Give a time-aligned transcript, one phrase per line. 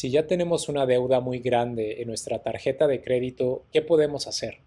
[0.00, 4.62] Si ya tenemos una deuda muy grande en nuestra tarjeta de crédito, ¿qué podemos hacer?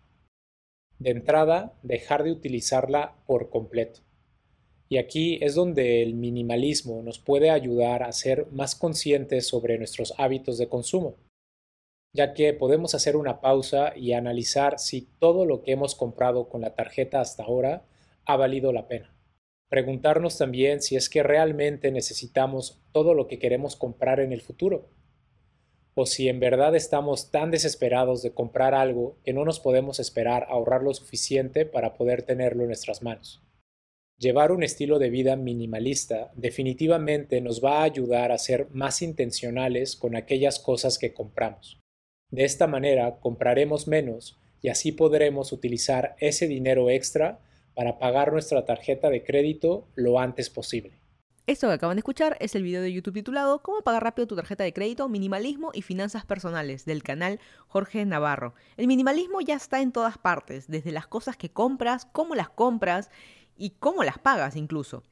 [1.00, 4.02] De entrada, dejar de utilizarla por completo.
[4.90, 10.14] Y aquí es donde el minimalismo nos puede ayudar a ser más conscientes sobre nuestros
[10.20, 11.16] hábitos de consumo,
[12.14, 16.62] ya que podemos hacer una pausa y analizar si todo lo que hemos comprado con
[16.62, 17.88] la tarjeta hasta ahora
[18.26, 19.16] ha valido la pena.
[19.68, 24.92] Preguntarnos también si es que realmente necesitamos todo lo que queremos comprar en el futuro,
[25.96, 30.44] o si en verdad estamos tan desesperados de comprar algo que no nos podemos esperar
[30.44, 33.42] a ahorrar lo suficiente para poder tenerlo en nuestras manos.
[34.18, 39.96] Llevar un estilo de vida minimalista definitivamente nos va a ayudar a ser más intencionales
[39.96, 41.80] con aquellas cosas que compramos.
[42.32, 47.40] De esta manera compraremos menos y así podremos utilizar ese dinero extra
[47.76, 51.03] para pagar nuestra tarjeta de crédito lo antes posible.
[51.46, 54.36] Esto que acaban de escuchar es el video de YouTube titulado Cómo pagar rápido tu
[54.38, 58.54] tarjeta de crédito, minimalismo y finanzas personales del canal Jorge Navarro.
[58.78, 63.12] El minimalismo ya está en todas partes, desde las cosas que compras, cómo las compras
[63.58, 65.04] y cómo las pagas incluso.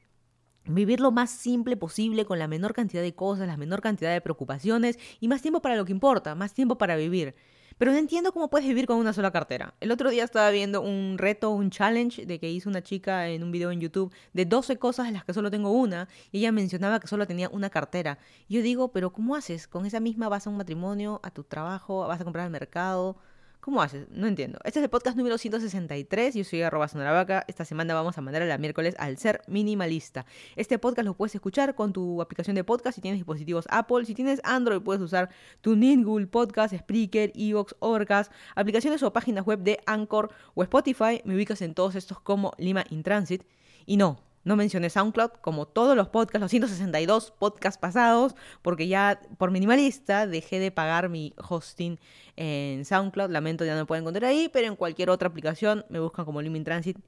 [0.64, 4.22] Vivir lo más simple posible con la menor cantidad de cosas, la menor cantidad de
[4.22, 7.34] preocupaciones y más tiempo para lo que importa, más tiempo para vivir.
[7.78, 9.74] Pero no entiendo cómo puedes vivir con una sola cartera.
[9.80, 13.42] El otro día estaba viendo un reto, un challenge de que hizo una chica en
[13.42, 16.52] un video en YouTube de 12 cosas en las que solo tengo una y ella
[16.52, 18.18] mencionaba que solo tenía una cartera.
[18.48, 19.66] Y yo digo, pero ¿cómo haces?
[19.68, 23.16] ¿Con esa misma vas a un matrimonio, a tu trabajo, vas a comprar al mercado?
[23.62, 24.08] ¿Cómo haces?
[24.10, 24.58] No entiendo.
[24.64, 26.34] Este es el podcast número 163.
[26.34, 27.44] Yo soy arroba vaca.
[27.46, 30.26] Esta semana vamos a mandar a la miércoles al ser minimalista.
[30.56, 34.04] Este podcast lo puedes escuchar con tu aplicación de podcast si tienes dispositivos Apple.
[34.04, 39.60] Si tienes Android puedes usar tu Google Podcast, Spreaker, Evox, Overcast, aplicaciones o páginas web
[39.60, 41.22] de Anchor o Spotify.
[41.24, 43.44] Me ubicas en todos estos como Lima in Transit.
[43.86, 49.20] Y no, no mencioné SoundCloud como todos los podcasts, los 162 podcasts pasados, porque ya
[49.38, 51.98] por minimalista dejé de pagar mi hosting
[52.36, 53.30] en SoundCloud.
[53.30, 56.42] Lamento ya no me pueden encontrar ahí, pero en cualquier otra aplicación me buscan como
[56.42, 56.98] Limit Transit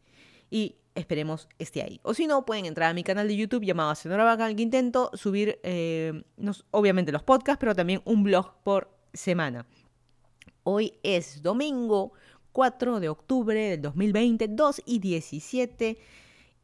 [0.51, 2.01] y esperemos esté ahí.
[2.03, 4.57] O si no, pueden entrar a mi canal de YouTube llamado Senora Vaca, en el
[4.57, 6.23] que intento subir, eh,
[6.71, 9.67] obviamente, los podcasts, pero también un blog por semana.
[10.63, 12.13] Hoy es domingo
[12.53, 15.99] 4 de octubre del 2020, 2 y 17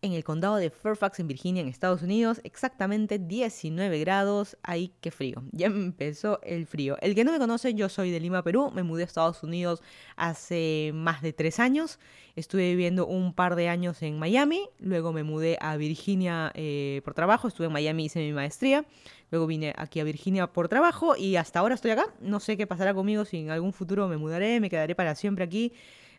[0.03, 4.56] en el condado de Fairfax, en Virginia, en Estados Unidos, exactamente 19 grados.
[4.62, 5.43] ¡Ay, qué frío!
[5.53, 6.97] Ya empezó el frío.
[7.00, 8.71] El que no me conoce, yo soy de Lima, Perú.
[8.75, 9.83] Me mudé a Estados Unidos
[10.16, 11.99] hace más de tres años.
[12.34, 14.69] Estuve viviendo un par de años en Miami.
[14.78, 17.49] Luego me mudé a Virginia eh, por trabajo.
[17.49, 18.87] Estuve en Miami, hice mi maestría.
[19.31, 22.06] Luego vine aquí a Virginia por trabajo y hasta ahora estoy acá.
[22.21, 25.44] No sé qué pasará conmigo si en algún futuro me mudaré, me quedaré para siempre
[25.44, 25.72] aquí.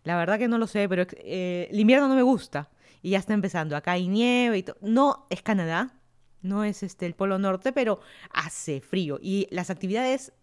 [0.03, 2.69] La verdad que no lo sé, pero eh, el invierno no me gusta
[3.01, 3.75] y ya está empezando.
[3.75, 4.78] Acá hay nieve y todo.
[4.81, 5.94] No es Canadá,
[6.41, 8.00] no es este el Polo Norte, pero
[8.31, 9.19] hace frío.
[9.22, 10.34] Y las actividades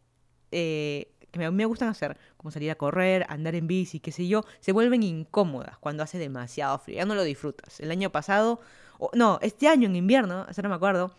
[0.52, 4.26] eh, que mí me gustan hacer, como salir a correr, andar en bici, qué sé
[4.26, 6.96] yo, se vuelven incómodas cuando hace demasiado frío.
[6.96, 7.80] Ya no lo disfrutas.
[7.80, 8.60] El año pasado,
[9.12, 11.14] no, este año en invierno, eso no me acuerdo,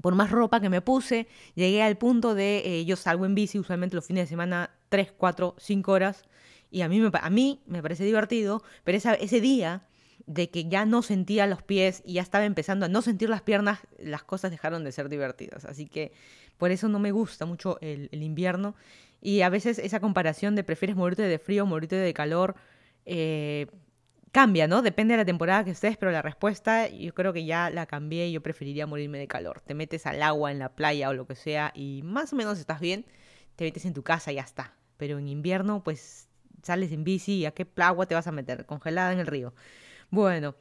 [0.00, 3.58] por más ropa que me puse, llegué al punto de, eh, yo salgo en bici
[3.58, 6.24] usualmente los fines de semana 3, 4, 5 horas,
[6.70, 9.82] y a mí me, a mí me parece divertido, pero esa, ese día
[10.26, 13.42] de que ya no sentía los pies y ya estaba empezando a no sentir las
[13.42, 15.64] piernas, las cosas dejaron de ser divertidas.
[15.64, 16.12] Así que
[16.58, 18.74] por eso no me gusta mucho el, invierno.
[19.20, 22.56] Y a veces esa comparación de prefieres morirte de frío o morirte de calor
[23.04, 23.66] eh,
[24.32, 24.82] cambia, ¿no?
[24.82, 28.28] Depende de la temporada que estés, pero la respuesta yo creo que ya la cambié
[28.28, 29.60] y yo preferiría morirme de calor.
[29.64, 32.58] Te metes al agua en la playa o lo que sea y más o menos
[32.58, 33.06] estás bien,
[33.56, 34.74] te metes en tu casa y ya está.
[34.96, 36.28] Pero en invierno, pues
[36.62, 39.52] sales en bici y a qué agua te vas a meter, congelada en el río.
[40.12, 40.54] Bueno,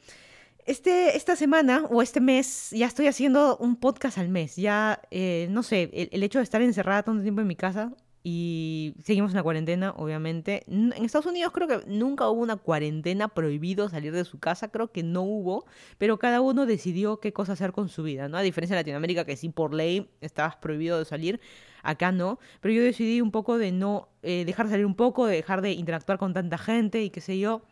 [0.65, 4.55] este, esta semana o este mes ya estoy haciendo un podcast al mes.
[4.55, 7.91] Ya, eh, no sé, el, hecho de estar encerrada tanto tiempo en mi casa
[8.23, 10.63] y seguimos en la cuarentena, obviamente.
[10.67, 14.89] En Estados Unidos creo que nunca hubo una cuarentena prohibido salir de su casa, creo
[14.93, 15.65] que no hubo,
[15.97, 18.37] pero cada uno decidió qué cosa hacer con su vida, ¿no?
[18.37, 21.41] A diferencia de Latinoamérica, que sí por ley estabas prohibido de salir,
[21.83, 25.25] acá no, pero yo decidí un poco de no eh, dejar de salir un poco,
[25.25, 27.63] de dejar de interactuar con tanta gente y qué sé yo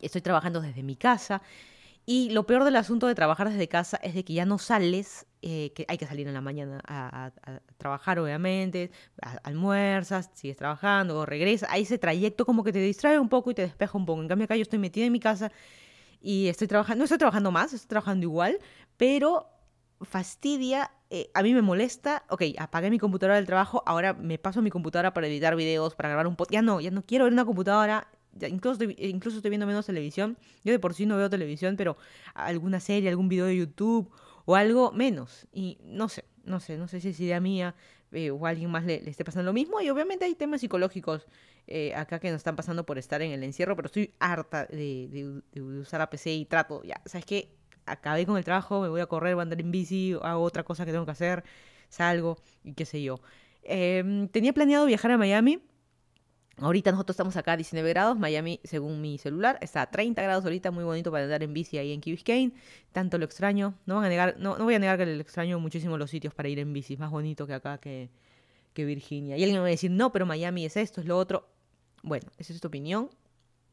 [0.00, 1.42] estoy trabajando desde mi casa.
[2.08, 5.26] Y lo peor del asunto de trabajar desde casa es de que ya no sales,
[5.42, 7.32] eh, que hay que salir en la mañana a,
[7.78, 8.92] trabajar, obviamente,
[9.42, 11.68] almuerzas, sigues trabajando, o regresas.
[11.72, 14.22] Hay ese trayecto como que te distrae un poco y te despeja un poco.
[14.22, 15.50] En cambio, acá yo estoy metida en mi casa
[16.20, 18.58] y estoy trabajando, no estoy trabajando más, estoy trabajando igual,
[18.96, 19.48] pero
[20.02, 24.62] fastidia, eh, a mí me molesta, ok, apagué mi computadora del trabajo, ahora me paso
[24.62, 27.32] mi computadora para editar videos, para grabar un podcast, ya no, ya no quiero ver
[27.32, 28.08] una computadora,
[28.48, 30.36] incluso, estoy, incluso estoy viendo menos televisión.
[30.64, 31.96] Yo de por sí no veo televisión, pero
[32.34, 34.10] alguna serie, algún video de YouTube
[34.44, 35.46] o algo menos.
[35.52, 37.74] Y no sé, no sé, no sé si es idea mía
[38.12, 39.80] eh, o a alguien más le, esté pasando lo mismo.
[39.80, 41.26] Y obviamente hay temas psicológicos
[41.66, 45.42] eh, acá que nos están pasando por estar en el encierro, pero estoy harta de,
[45.60, 47.50] usar la PC y trato, ya, ¿sabes qué?
[47.86, 50.64] Acabé con el trabajo, me voy a correr, voy a andar en bici, hago otra
[50.64, 51.44] cosa que tengo que hacer,
[51.88, 53.20] salgo y qué sé yo.
[53.62, 55.60] Em, tenía planeado viajar a Miami
[56.58, 60.42] Ahorita nosotros estamos acá a 19 grados, Miami, según mi celular, está a 30 grados
[60.44, 62.54] ahorita, muy bonito para andar en bici ahí en Key Biscayne.
[62.92, 65.60] Tanto lo extraño, no van a negar, no, no voy a negar que le extraño
[65.60, 68.08] muchísimo los sitios para ir en bici, más bonito que acá que,
[68.72, 69.36] que Virginia.
[69.36, 71.46] Y alguien me va a decir, no, pero Miami es esto, es lo otro.
[72.02, 73.10] Bueno, esa es tu opinión.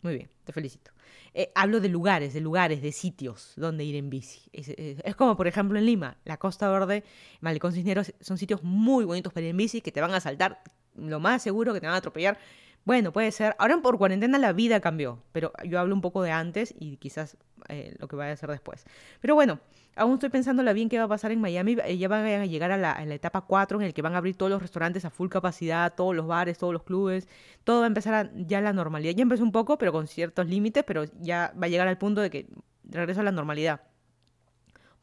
[0.01, 0.91] Muy bien, te felicito.
[1.33, 4.41] Eh, hablo de lugares, de lugares, de sitios donde ir en bici.
[4.51, 7.05] Es, es, como, por ejemplo, en Lima, la Costa Verde,
[7.39, 10.61] Malecón Cisneros, son sitios muy bonitos para ir en bici que te van a saltar,
[10.97, 12.37] lo más seguro que te van a atropellar
[12.85, 13.55] bueno, puede ser.
[13.59, 17.37] Ahora por cuarentena la vida cambió, pero yo hablo un poco de antes y quizás
[17.69, 18.85] eh, lo que vaya a hacer después.
[19.21, 19.59] Pero bueno,
[19.95, 21.77] aún estoy pensando la bien qué va a pasar en Miami.
[21.97, 24.49] Ya van a llegar a la, etapa 4 en el que van a abrir todos
[24.49, 27.27] los restaurantes a full capacidad, todos los bares, todos los clubes.
[27.63, 29.13] Todo va a empezar a, ya la normalidad.
[29.15, 32.21] Ya empezó un poco, pero con ciertos límites, pero ya va a llegar al punto
[32.21, 32.47] de que
[32.83, 33.81] regresa a la normalidad.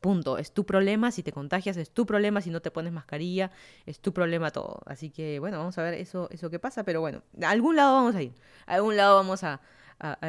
[0.00, 0.38] Punto.
[0.38, 3.50] Es tu problema si te contagias, es tu problema si no te pones mascarilla,
[3.84, 4.80] es tu problema todo.
[4.86, 7.94] Así que bueno, vamos a ver eso, eso que pasa, pero bueno, a algún lado
[7.94, 8.34] vamos a ir.
[8.66, 9.60] A algún lado vamos a,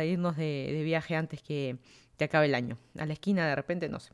[0.03, 1.77] irnos de, viaje antes que,
[2.18, 2.77] que acabe el año.
[2.97, 4.12] A la esquina de repente, no sé.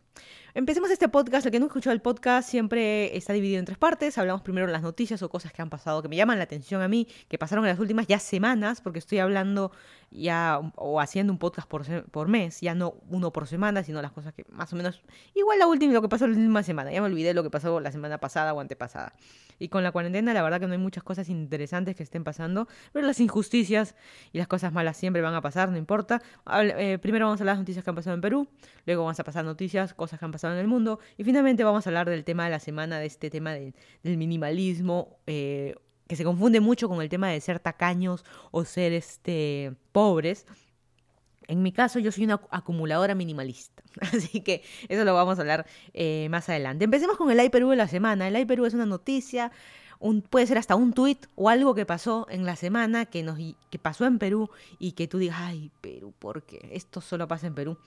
[0.57, 1.45] Empecemos este podcast.
[1.45, 4.17] El que no escuchó el podcast siempre está dividido en tres partes.
[4.17, 6.81] Hablamos primero de las noticias o cosas que han pasado que me llaman la atención
[6.81, 9.71] a mí, que pasaron en las últimas ya semanas, porque estoy hablando
[10.09, 14.13] ya o haciendo un podcast por, por mes, ya no uno por semana, sino las
[14.13, 15.03] cosas que más o menos.
[15.35, 16.91] Igual la última, lo que pasó la última semana.
[16.91, 19.13] Ya me olvidé lo que pasó la semana pasada o antepasada.
[19.59, 22.67] Y con la cuarentena, la verdad que no hay muchas cosas interesantes que estén pasando,
[22.93, 23.95] pero las injusticias
[24.31, 26.21] y las cosas malas siempre van a pasar, no importa.
[26.61, 28.47] Eh, primero vamos a las noticias que han pasado en Perú,
[28.85, 30.99] luego vamos a pasar noticias, cosas que han pasado en el mundo.
[31.17, 33.73] Y finalmente vamos a hablar del tema de la semana, de este tema del
[34.17, 35.75] minimalismo, eh,
[36.07, 40.45] que se confunde mucho con el tema de ser tacaños o ser este, pobres.
[41.47, 43.83] En mi caso, yo soy una acumuladora minimalista.
[44.01, 46.85] Así que eso lo vamos a hablar eh, más adelante.
[46.85, 48.27] Empecemos con el iPerú de la semana.
[48.27, 49.51] El iPerú es una noticia,
[49.99, 53.37] un, puede ser hasta un tweet o algo que pasó en la semana que, nos,
[53.69, 54.49] que pasó en Perú
[54.79, 56.69] y que tú digas, ay, Perú, ¿por qué?
[56.71, 57.77] Esto solo pasa en Perú.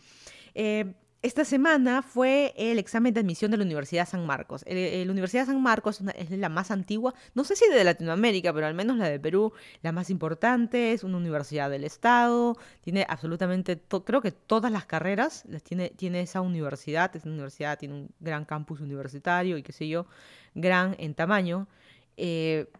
[0.54, 4.64] Eh, esta semana fue el examen de admisión de la Universidad San Marcos.
[4.66, 8.74] la Universidad San Marcos es la más antigua, no sé si de Latinoamérica, pero al
[8.74, 9.52] menos la de Perú,
[9.82, 15.44] la más importante, es una universidad del Estado, tiene absolutamente, creo que todas las carreras
[15.46, 19.88] las tiene, tiene esa universidad, esa universidad tiene un gran campus universitario y qué sé
[19.88, 20.06] yo,
[20.54, 21.68] gran en tamaño,
[22.16, 22.70] eh,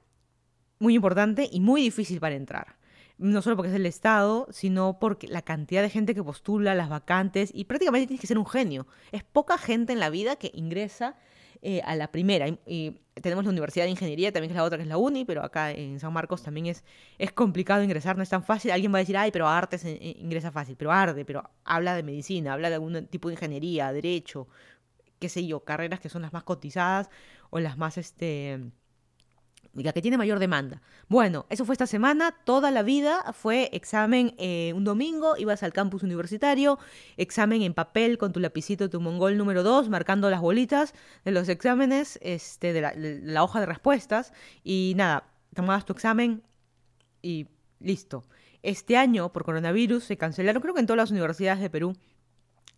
[0.78, 2.79] muy importante y muy difícil para entrar
[3.20, 6.88] no solo porque es el Estado, sino porque la cantidad de gente que postula, las
[6.88, 8.86] vacantes, y prácticamente tienes que ser un genio.
[9.12, 11.16] Es poca gente en la vida que ingresa
[11.60, 12.48] eh, a la primera.
[12.66, 15.44] Y, tenemos la Universidad de Ingeniería, también es la otra, que es la UNI, pero
[15.44, 16.82] acá en San Marcos también es,
[17.18, 18.70] es complicado ingresar, no es tan fácil.
[18.70, 22.54] Alguien va a decir, ay, pero Artes ingresa fácil, pero Arde, pero habla de medicina,
[22.54, 24.48] habla de algún tipo de ingeniería, derecho,
[25.18, 27.10] qué sé yo, carreras que son las más cotizadas
[27.50, 28.72] o las más, este
[29.74, 30.82] la que tiene mayor demanda.
[31.08, 35.72] Bueno, eso fue esta semana, toda la vida fue examen eh, un domingo, ibas al
[35.72, 36.78] campus universitario,
[37.16, 40.94] examen en papel con tu lapicito, tu mongol número 2, marcando las bolitas
[41.24, 44.32] de los exámenes, este, de la, hoja de respuestas,
[44.64, 45.24] y nada,
[45.54, 46.42] tomabas tu examen
[47.22, 47.46] y
[47.78, 48.24] listo.
[48.62, 51.94] Este año, por coronavirus, se cancelaron, creo que en todas las universidades de Perú,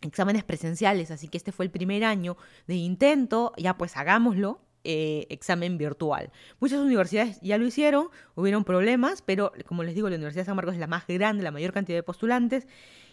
[0.01, 5.27] exámenes presenciales, así que este fue el primer año de intento, ya pues hagámoslo, eh,
[5.29, 6.31] examen virtual.
[6.59, 10.55] Muchas universidades ya lo hicieron, hubieron problemas, pero como les digo, la Universidad de San
[10.55, 12.67] Marcos es la más grande, la mayor cantidad de postulantes.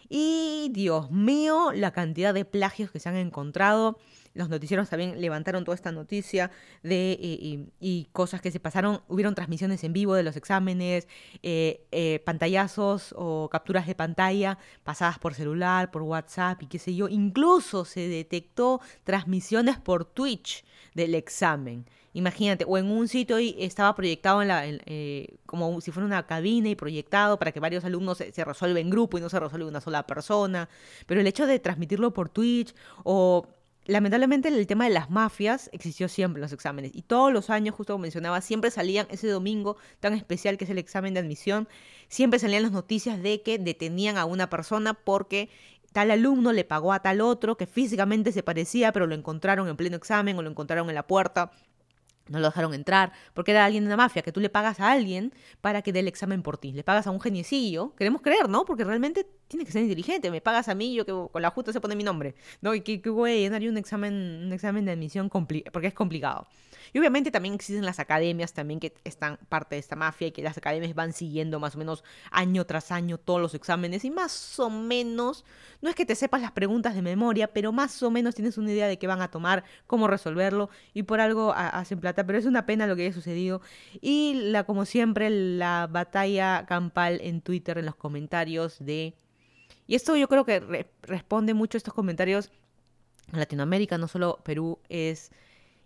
[0.09, 3.99] Y Dios mío, la cantidad de plagios que se han encontrado.
[4.33, 6.51] Los noticieros también levantaron toda esta noticia
[6.83, 9.01] de y, cosas que se pasaron.
[9.09, 11.09] Hubieron transmisiones en vivo de los exámenes,
[11.43, 16.95] eh, eh, pantallazos o capturas de pantalla pasadas por celular, por WhatsApp y qué sé
[16.95, 17.09] yo.
[17.09, 21.87] Incluso se detectó transmisiones por Twitch del examen.
[22.13, 26.69] Imagínate, o en un sitio estaba proyectado en la, eh, como si fuera una cabina
[26.69, 29.81] y proyectado para que varios alumnos se, se en grupo y no se resuelve una
[29.81, 30.69] sola persona.
[31.07, 33.47] Pero el hecho de transmitirlo por Twitch o
[33.91, 36.93] lamentablemente el tema de las mafias existió siempre en los exámenes.
[36.95, 40.71] Y todos los años, justo como mencionaba, siempre salían ese domingo tan especial que es
[40.71, 41.69] el examen de admisión,
[42.09, 45.51] siempre salían las noticias de que detenían a una persona porque
[45.93, 49.77] tal alumno le pagó a tal otro que físicamente se parecía pero lo encontraron en
[49.77, 51.51] pleno examen o lo encontraron en la puerta
[52.31, 54.91] no lo dejaron entrar, porque era alguien de una mafia, que tú le pagas a
[54.91, 56.73] alguien para que dé el examen por ti.
[56.73, 58.65] Le pagas a un geniecillo, queremos creer, ¿no?
[58.65, 60.31] Porque realmente tiene que ser inteligente.
[60.31, 62.35] Me pagas a mí, yo que con la justa se pone mi nombre.
[62.61, 62.75] ¿No?
[62.75, 66.47] Y que, voy a un examen, un examen de admisión porque es complicado.
[66.93, 70.43] Y obviamente también existen las academias también que están parte de esta mafia y que
[70.43, 74.59] las academias van siguiendo más o menos año tras año todos los exámenes y más
[74.59, 75.45] o menos,
[75.83, 78.73] no es que te sepas las preguntas de memoria, pero más o menos tienes una
[78.73, 82.47] idea de qué van a tomar, cómo resolverlo y por algo hacen plata, pero es
[82.47, 83.61] una pena lo que haya sucedido.
[84.01, 89.15] Y la como siempre la batalla campal en Twitter en los comentarios de
[89.91, 92.53] y esto yo creo que responde mucho a estos comentarios
[93.33, 95.33] en Latinoamérica, no solo Perú, es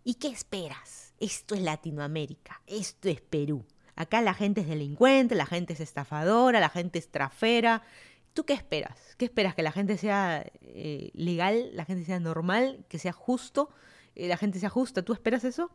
[0.06, 1.14] ¿Y qué esperas?
[1.18, 3.64] Esto es Latinoamérica, esto es Perú.
[3.96, 7.82] Acá la gente es delincuente, la gente es estafadora, la gente es trafera.
[8.34, 8.98] ¿Tú qué esperas?
[9.16, 9.54] ¿Qué esperas?
[9.54, 13.70] ¿Que la gente sea eh, legal, la gente sea normal, que sea justo,
[14.14, 15.02] eh, la gente sea justa?
[15.02, 15.70] ¿Tú esperas eso?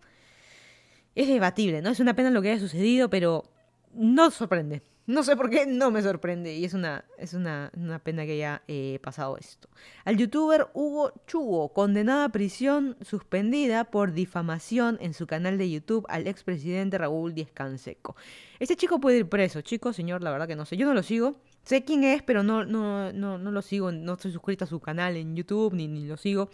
[1.16, 1.90] Es debatible, ¿no?
[1.90, 3.52] Es una pena lo que haya sucedido, pero
[3.94, 4.84] no sorprende.
[5.10, 7.72] No sé por qué no me sorprende y es una, es una,
[8.04, 9.68] pena que haya eh, pasado esto.
[10.06, 16.06] Al youtuber Hugo Chugo, condenado a prisión suspendida por difamación en su canal de YouTube
[16.10, 18.16] al expresidente Raúl Díez Canseco.
[18.60, 20.78] Este chico puede ir preso, chico, señor, la verdad que no sé.
[20.78, 21.38] Yo no lo sigo.
[21.64, 23.92] Sé quién es, pero no, no, no, no lo sigo.
[23.92, 26.52] No estoy suscrito a su canal en YouTube ni, ni lo sigo.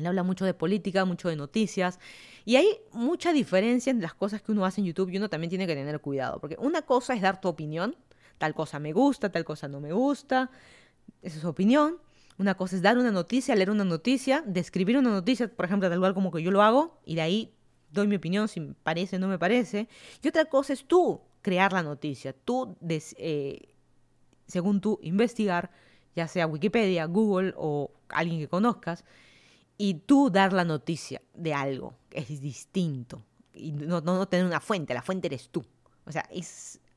[0.00, 1.98] Él habla mucho de política, mucho de noticias.
[2.44, 5.50] Y hay mucha diferencia en las cosas que uno hace en YouTube y uno también
[5.50, 6.40] tiene que tener cuidado.
[6.40, 7.96] Porque una cosa es dar tu opinión.
[8.38, 10.50] Tal cosa me gusta, tal cosa no me gusta.
[11.22, 11.98] Esa es su opinión.
[12.38, 15.98] Una cosa es dar una noticia, leer una noticia, describir una noticia, por ejemplo, tal
[15.98, 17.54] cual como que yo lo hago, y de ahí
[17.90, 19.88] doy mi opinión si me parece o no me parece.
[20.22, 23.74] Y otra cosa es tú crear la noticia, tú, eh,
[24.46, 25.70] según tú, investigar,
[26.16, 29.04] ya sea Wikipedia, Google o alguien que conozcas,
[29.82, 33.24] y tú dar la noticia de algo es distinto.
[33.54, 35.64] Y no, no, tener una fuente, la fuente eres tú.
[36.04, 36.28] O sea,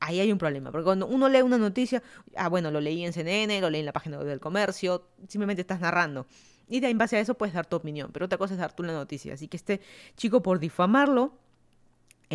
[0.00, 0.70] ahí hay un problema.
[0.70, 2.02] Porque cuando uno lee una noticia,
[2.36, 5.62] ah, bueno, lo leí en CNN, lo leí en la página web del comercio, simplemente
[5.62, 6.26] estás narrando.
[6.68, 8.10] Y de en base a eso puedes dar tu opinión.
[8.12, 9.32] Pero otra cosa es dar tú la noticia.
[9.32, 9.80] Así que este
[10.18, 11.38] chico, por difamarlo,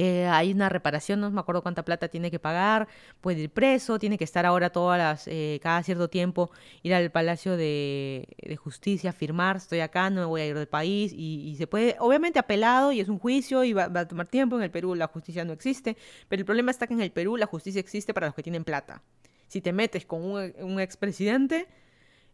[0.01, 2.87] eh, hay una reparación, no me acuerdo cuánta plata tiene que pagar,
[3.19, 6.51] puede ir preso, tiene que estar ahora todas las, eh, cada cierto tiempo,
[6.83, 8.25] ir al Palacio de,
[8.57, 12.39] Justicia, firmar, estoy acá, no me voy a ir del país, y, se puede, obviamente
[12.39, 15.43] apelado, y es un juicio, y va, a tomar tiempo, en el Perú la justicia
[15.43, 15.97] no existe,
[16.29, 18.63] pero el problema está que en el Perú la justicia existe para los que tienen
[18.63, 19.01] plata.
[19.47, 21.67] Si te metes con un, un expresidente,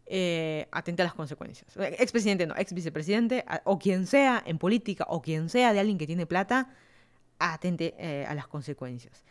[0.06, 1.76] eh, atente a las consecuencias.
[1.98, 6.06] Expresidente no, ex vicepresidente, o quien sea en política, o quien sea de alguien que
[6.06, 6.68] tiene plata,
[7.38, 9.24] atente eh, a las consecuencias.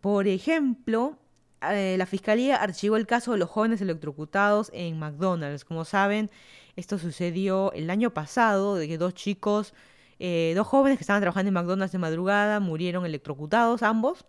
[0.00, 1.18] Por ejemplo,
[1.62, 5.64] eh, la Fiscalía archivó el caso de los jóvenes electrocutados en McDonald's.
[5.64, 6.30] Como saben,
[6.76, 9.74] esto sucedió el año pasado, de que dos chicos,
[10.18, 14.24] eh, dos jóvenes que estaban trabajando en McDonald's de madrugada, murieron electrocutados ambos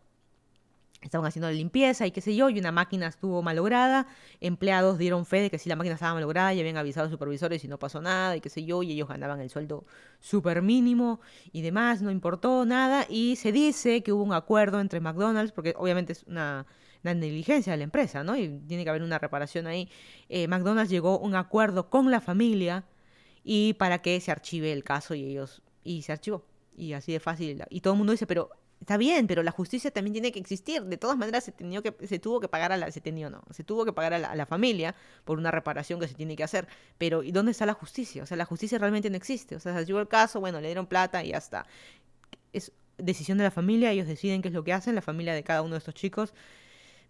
[1.02, 4.08] estaban haciendo la limpieza y qué sé yo, y una máquina estuvo malograda,
[4.42, 7.14] empleados dieron fe de que si la máquina estaba malograda y habían avisado a los
[7.14, 9.86] supervisores y no pasó nada y qué sé yo, y ellos ganaban el sueldo
[10.20, 15.00] súper mínimo y demás, no importó nada, y se dice que hubo un acuerdo entre
[15.00, 16.66] McDonald's, porque obviamente es una,
[17.04, 18.36] negligencia de la empresa, ¿no?
[18.36, 19.90] Y tiene que haber una reparación ahí.
[20.28, 22.84] Eh, McDonald's llegó a un acuerdo con la familia
[23.44, 26.44] y para que se archive el caso y ellos, y se archivó.
[26.78, 27.64] Y así de fácil.
[27.70, 30.84] Y todo el mundo dice, pero Está bien, pero la justicia también tiene que existir.
[30.84, 33.86] De todas maneras, se, que, se tuvo que pagar a la, se no, se tuvo
[33.86, 34.96] que pagar a la, familia
[35.26, 36.68] por una reparación que se tiene que hacer.
[36.98, 38.24] Pero, ¿y dónde está la justicia?
[38.24, 39.56] O sea, la justicia realmente no existe.
[39.56, 41.66] O sea, se llegó el caso, bueno, le dieron plata y ya está.
[42.54, 45.44] Es decisión de la familia, ellos deciden qué es lo que hacen, la familia de
[45.44, 46.34] cada uno de estos chicos.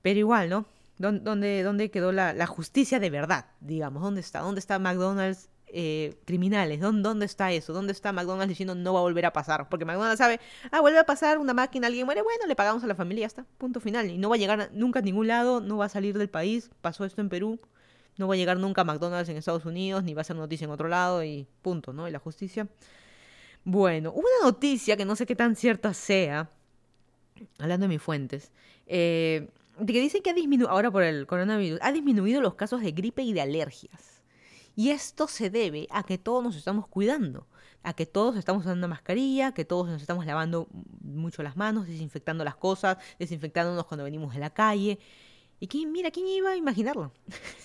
[0.01, 0.65] Pero igual, ¿no?
[0.97, 3.45] ¿Dónde, dónde quedó la, la justicia de verdad?
[3.61, 4.39] Digamos, ¿dónde está?
[4.39, 6.79] ¿Dónde está McDonald's eh, criminales.
[6.79, 7.73] ¿Dónde, ¿Dónde está eso?
[7.73, 9.69] ¿Dónde está McDonald's diciendo no va a volver a pasar?
[9.69, 10.39] Porque McDonald's sabe,
[10.71, 13.27] ah, vuelve a pasar una máquina, alguien muere, bueno, le pagamos a la familia, ya
[13.27, 14.09] está, punto final.
[14.09, 16.71] Y no va a llegar nunca a ningún lado, no va a salir del país,
[16.81, 17.59] pasó esto en Perú,
[18.17, 20.65] no va a llegar nunca a McDonald's en Estados Unidos, ni va a ser noticia
[20.65, 22.07] en otro lado y punto, ¿no?
[22.07, 22.67] Y la justicia.
[23.63, 26.49] Bueno, una noticia que no sé qué tan cierta sea,
[27.59, 28.51] hablando de mis fuentes,
[28.87, 29.49] eh,
[29.79, 32.91] de que dicen que ha disminuido, ahora por el coronavirus, ha disminuido los casos de
[32.91, 34.18] gripe y de alergias.
[34.79, 37.47] Y esto se debe a que todos nos estamos cuidando,
[37.83, 40.69] a que todos estamos usando mascarilla, que todos nos estamos lavando
[41.01, 44.97] mucho las manos, desinfectando las cosas, desinfectándonos cuando venimos de la calle.
[45.59, 47.11] Y quién, mira, ¿quién iba a imaginarlo?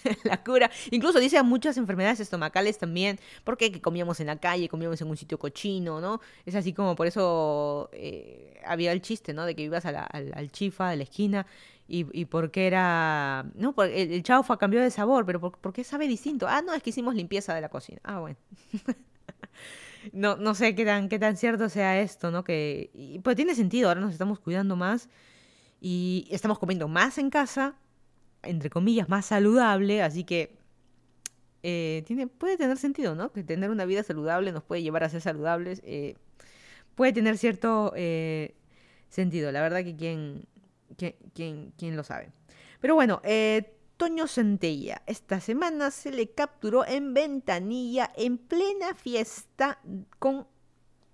[0.25, 0.71] la cura.
[0.91, 5.09] Incluso dice a muchas enfermedades estomacales también, porque que comíamos en la calle, comíamos en
[5.09, 6.21] un sitio cochino, ¿no?
[6.45, 9.45] Es así como por eso eh, había el chiste, ¿no?
[9.45, 11.47] De que ibas al, al, chifa de la esquina
[11.87, 13.47] y, y porque era...
[13.55, 16.47] No, el, el chaufa cambió de sabor, pero por, qué sabe distinto?
[16.49, 18.01] Ah, no, es que hicimos limpieza de la cocina.
[18.03, 18.37] Ah, bueno.
[20.13, 22.43] no, no sé qué tan, qué tan cierto sea esto, ¿no?
[22.43, 25.09] Que, pues tiene sentido, ahora nos estamos cuidando más
[25.81, 27.77] y estamos comiendo más en casa,
[28.47, 30.57] entre comillas, más saludable, así que
[31.67, 33.33] eh, tiene, puede tener sentido, ¿no?
[33.33, 35.81] Que tener una vida saludable nos puede llevar a ser saludables.
[35.83, 36.15] Eh,
[36.95, 38.55] puede tener cierto eh,
[39.09, 39.51] sentido.
[39.51, 40.47] La verdad que quien,
[41.33, 42.33] quien, lo sabe.
[42.81, 43.23] Pero bueno,
[43.97, 45.01] Toño Centella.
[45.07, 49.81] Esta semana se le capturó en Ventanilla en plena fiesta
[50.19, 50.47] con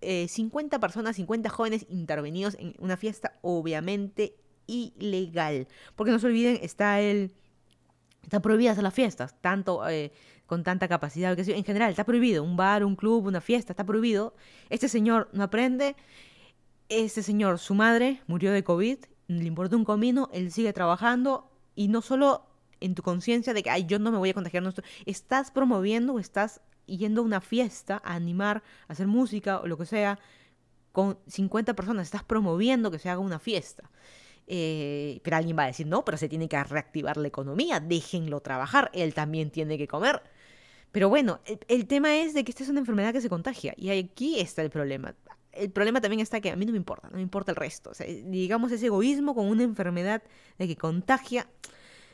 [0.01, 4.35] 50 personas, 50 jóvenes intervenidos en una fiesta obviamente
[4.71, 5.69] ilegal.
[5.97, 7.33] Porque no se olviden, está el...
[8.23, 9.83] Están prohibidas las fiestas, tanto
[10.47, 11.37] con tanta capacidad.
[11.37, 12.45] Que en general, está prohibido.
[12.45, 14.35] Un bar, un club, una fiesta, está prohibido.
[14.69, 15.97] Este señor no aprende.
[16.89, 18.99] Este señor, su madre, murió de COVID.
[19.29, 20.29] Le importa un comino.
[20.33, 21.51] Él sigue trabajando.
[21.75, 22.47] Y no solo
[22.81, 24.63] en tu conciencia de que, ay, yo no me voy a contagiar.
[24.63, 24.73] No
[25.07, 29.79] estás promoviendo o estás yendo a una fiesta a animar, a hacer música o lo
[29.79, 30.19] que sea,
[30.93, 32.09] con 50 personas.
[32.09, 33.91] Estás promoviendo que se haga una fiesta.
[34.53, 38.41] Eh, pero alguien va a decir, no, pero se tiene que reactivar la economía, déjenlo
[38.41, 40.23] trabajar, él también tiene que comer.
[40.91, 41.39] Pero bueno,
[41.69, 44.63] el, tema es de que esta es una enfermedad que se contagia y aquí está
[44.63, 45.15] el problema.
[45.53, 47.91] El problema también está que a mí no me importa, no me importa el resto.
[47.91, 50.21] O sea, digamos ese egoísmo con una enfermedad
[50.59, 51.47] de que contagia,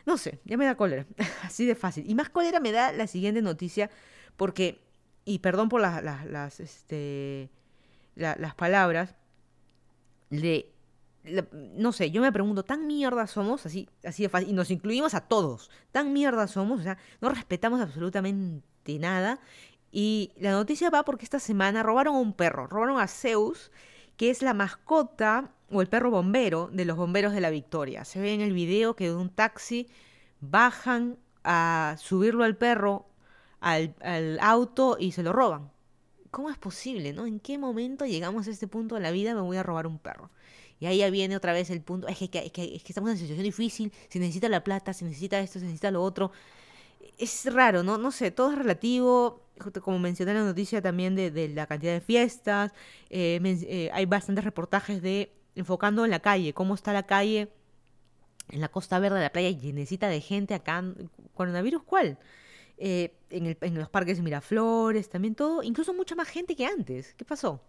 [0.04, 1.06] no sé, ya me da cólera,
[1.42, 2.04] así de fácil.
[2.06, 3.90] Y más cólera me da la siguiente noticia
[4.36, 4.78] porque,
[5.24, 7.48] y perdón por las, las, este,
[8.14, 9.14] las palabras,
[11.52, 13.66] no sé, yo me pregunto, ¿tan mierda somos?
[13.66, 14.50] Así, así de fácil.
[14.50, 15.70] Y nos incluimos a todos.
[15.92, 16.80] ¿Tan mierda somos?
[16.80, 19.40] O sea, no respetamos absolutamente nada.
[19.90, 22.66] Y la noticia va porque esta semana robaron a un perro.
[22.66, 23.70] Robaron a Zeus,
[24.16, 28.04] que es la mascota o el perro bombero de los bomberos de la Victoria.
[28.04, 29.88] Se ve en el video que de un taxi
[30.40, 33.06] bajan a subirlo al perro
[33.60, 35.70] al, al auto y se lo roban.
[36.30, 37.26] ¿Cómo es posible, no?
[37.26, 39.98] ¿En qué momento llegamos a este punto de la vida me voy a robar un
[39.98, 40.30] perro?
[40.78, 43.08] Y ahí ya viene otra vez el punto, es que, es que, es que estamos
[43.08, 46.32] en una situación difícil, se necesita la plata, se necesita esto, se necesita lo otro.
[47.18, 47.96] Es raro, ¿no?
[47.96, 49.40] No sé, todo es relativo,
[49.82, 52.72] como mencioné en la noticia también de, la cantidad de fiestas,
[53.08, 57.48] eh, eh, hay bastantes reportajes de enfocando en la calle, cómo está la calle
[58.50, 60.84] en la costa verde de la playa y necesita de gente acá.
[61.34, 62.18] ¿Coronavirus cuál?
[62.78, 66.66] Eh, en, el, en, los parques de Miraflores, también todo, incluso mucha más gente que
[66.66, 67.14] antes.
[67.14, 67.62] ¿Qué pasó?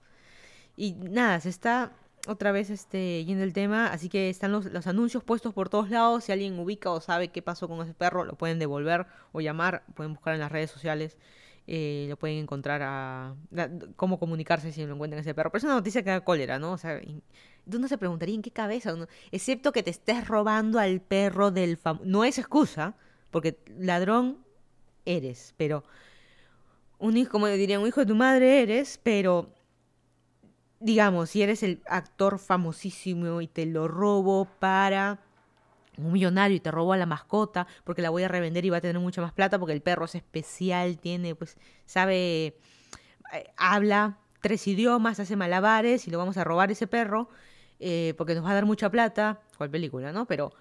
[0.75, 1.93] Y nada, se está
[2.25, 5.89] otra vez este, yendo el tema, así que están los, los, anuncios puestos por todos
[5.89, 6.25] lados.
[6.25, 9.83] Si alguien ubica o sabe qué pasó con ese perro, lo pueden devolver o llamar,
[9.95, 11.17] pueden buscar en las redes sociales,
[11.67, 13.35] eh, lo pueden encontrar a,
[13.97, 15.51] cómo comunicarse si lo encuentran ese perro.
[15.51, 16.71] Pero es una noticia que da cólera, ¿no?
[16.71, 16.99] O sea,
[17.65, 18.95] uno se preguntaría en qué cabeza,
[19.31, 22.05] excepto que te estés robando al perro del famoso.
[22.05, 22.95] No es excusa,
[23.31, 24.37] porque ladrón
[25.05, 25.83] eres, pero
[26.99, 29.53] un hijo, como diría, un hijo de tu madre eres, pero
[30.79, 35.19] digamos, si eres el actor famosísimo y te lo robo para
[35.97, 38.77] un millonario y te robo a la mascota porque la voy a revender y va
[38.77, 42.57] a tener mucha más plata porque el perro es especial, tiene, pues, sabe,
[43.33, 47.29] eh, habla tres idiomas, hace malabares y lo vamos a robar ese perro
[47.79, 50.25] eh, porque nos va a dar mucha plata, cual película, ¿no?
[50.25, 50.53] Pero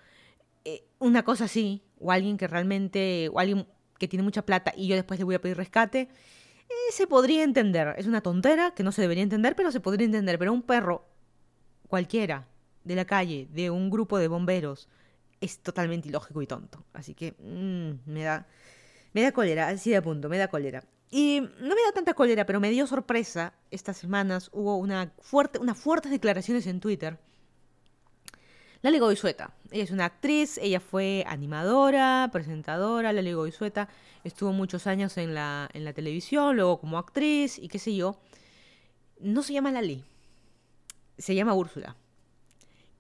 [0.64, 3.66] eh, una cosa así, o alguien que realmente, o alguien
[3.98, 6.08] que tiene mucha plata y yo después le voy a pedir rescate,
[6.68, 7.94] eh, se podría entender.
[7.98, 10.38] Es una tontera que no se debería entender, pero se podría entender.
[10.38, 11.06] Pero un perro
[11.88, 12.48] cualquiera
[12.84, 14.88] de la calle, de un grupo de bomberos,
[15.40, 16.84] es totalmente ilógico y tonto.
[16.92, 18.46] Así que mm, me da
[19.16, 20.84] me da cólera, así de punto, me da cólera.
[21.10, 23.54] Y no me da tanta cólera, pero me dio sorpresa.
[23.70, 27.18] Estas semanas hubo una fuerte, unas fuertes declaraciones en Twitter
[28.86, 29.50] Lali Goizueta.
[29.72, 33.12] Ella es una actriz, ella fue animadora, presentadora.
[33.12, 33.88] Lali Goizueta
[34.22, 38.16] estuvo muchos años en la, televisión, luego como actriz y qué sé yo.
[39.18, 40.04] No se llama Lali,
[41.18, 41.96] se llama Úrsula.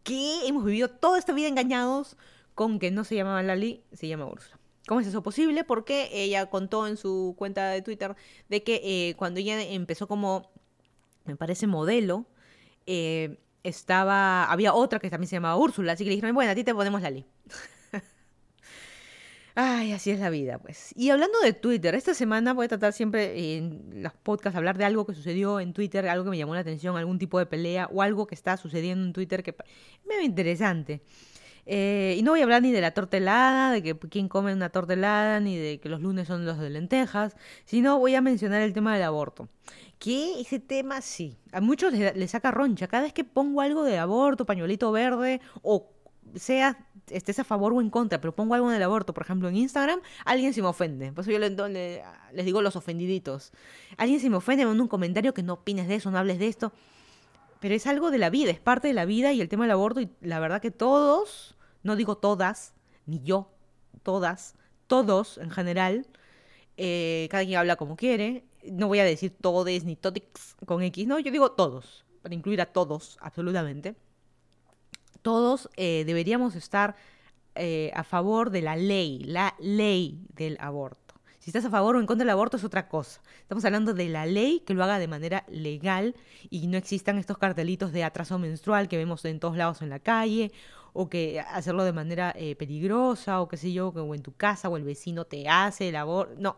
[0.02, 2.16] Que hemos vivido toda esta vida engañados
[2.56, 4.58] con que no se llamaba Lali, se llama Úrsula.
[4.88, 5.62] ¿Cómo es eso posible?
[5.62, 8.16] Porque ella contó en su cuenta de Twitter
[8.48, 10.50] de que eh, cuando ella empezó como,
[11.26, 12.26] me parece, modelo,
[12.86, 13.38] eh,
[13.68, 16.64] estaba, había otra que también se llamaba Úrsula, así que le dijeron, bueno, a ti
[16.64, 17.26] te ponemos Lali.
[19.54, 20.92] Ay, así es la vida, pues.
[20.96, 24.84] Y hablando de Twitter, esta semana voy a tratar siempre en los podcasts hablar de
[24.84, 27.88] algo que sucedió en Twitter, algo que me llamó la atención, algún tipo de pelea
[27.92, 29.54] o algo que está sucediendo en Twitter que
[30.06, 31.02] me ve interesante.
[31.66, 34.70] Eh, y no voy a hablar ni de la tortelada, de que quién come una
[34.70, 38.72] tortelada, ni de que los lunes son los de lentejas, sino voy a mencionar el
[38.72, 39.48] tema del aborto
[39.98, 42.86] que ese tema sí, a muchos les, saca roncha.
[42.86, 45.88] Cada vez que pongo algo de aborto, pañuelito verde o
[46.34, 49.48] sea estés a favor o en contra, pero pongo algo en el aborto, por ejemplo,
[49.48, 51.12] en Instagram, alguien se me ofende.
[51.12, 53.52] Por eso yo les, digo los ofendiditos.
[53.96, 56.48] Alguien se me ofende, me un comentario que no opines de eso, no hables de
[56.48, 56.72] esto.
[57.60, 59.72] Pero es algo de la vida, es parte de la vida y el tema del
[59.72, 60.00] aborto.
[60.00, 61.55] Y la verdad que todos,
[61.86, 62.74] no digo todas,
[63.06, 63.50] ni yo,
[64.02, 64.54] todas,
[64.86, 66.06] todos en general,
[66.76, 68.44] eh, cada quien habla como quiere.
[68.70, 72.60] No voy a decir todes ni totix con X, no, yo digo todos, para incluir
[72.60, 73.94] a todos, absolutamente
[75.26, 76.94] todos eh, deberíamos estar
[77.56, 81.16] eh, a favor de la ley, la ley del aborto.
[81.40, 83.20] Si estás a favor o en contra del aborto es otra cosa.
[83.40, 86.14] Estamos hablando de la ley que lo haga de manera legal
[86.48, 89.98] y no existan estos cartelitos de atraso menstrual que vemos en todos lados en la
[89.98, 90.52] calle
[90.96, 94.68] o que hacerlo de manera eh, peligrosa o qué sé yo, o en tu casa
[94.68, 96.34] o el vecino te hace el aborto.
[96.38, 96.56] No.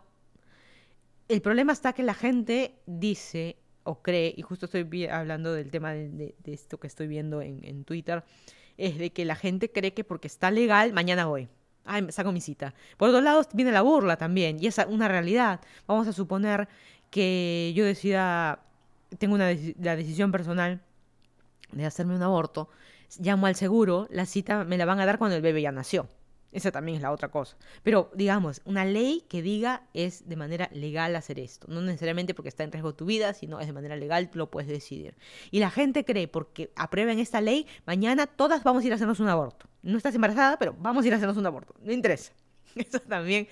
[1.29, 5.93] El problema está que la gente dice o cree, y justo estoy hablando del tema
[5.93, 8.23] de, esto que estoy viendo en Twitter,
[8.79, 11.49] es de que la gente cree que porque está legal, mañana voy.
[11.85, 12.75] Ay, saco mi cita.
[12.97, 15.61] Por otro lado, viene la burla también, y es una realidad.
[15.87, 16.69] Vamos a suponer
[17.11, 18.63] que yo decida,
[19.19, 20.83] tengo una la decisión personal
[21.73, 22.69] de hacerme un aborto,
[23.19, 26.09] llamo al seguro, la cita me la van a dar cuando el bebé ya nació.
[26.51, 27.59] Esa también es la otra cosa.
[27.83, 31.67] Pero, digamos, una ley que diga es de manera legal hacer esto.
[31.69, 34.69] No necesariamente porque está en riesgo tu vida, sino es de manera legal, lo puedes
[34.69, 35.15] decidir.
[35.51, 39.21] Y la gente cree, porque aprueben esta ley, mañana todas vamos a ir a hacernos
[39.21, 39.69] un aborto.
[39.83, 41.75] No estás embarazada, pero vamos a ir a hacernos un aborto.
[41.83, 42.33] No interesa.
[42.75, 43.47] Eso también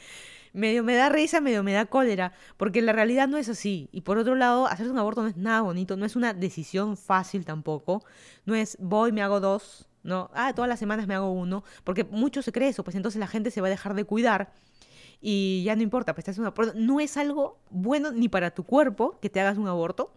[0.52, 3.88] medio me da risa, medio me da cólera, porque la realidad no es así.
[3.92, 6.96] Y por otro lado, hacerse un aborto no es nada bonito, no es una decisión
[6.96, 8.04] fácil tampoco.
[8.44, 10.30] No es voy, me hago dos ¿no?
[10.34, 13.26] Ah, todas las semanas me hago uno, porque mucho se cree eso, pues entonces la
[13.26, 14.52] gente se va a dejar de cuidar
[15.20, 16.72] y ya no importa, pues te haces un aborto.
[16.76, 20.12] No es algo bueno ni para tu cuerpo que te hagas un aborto,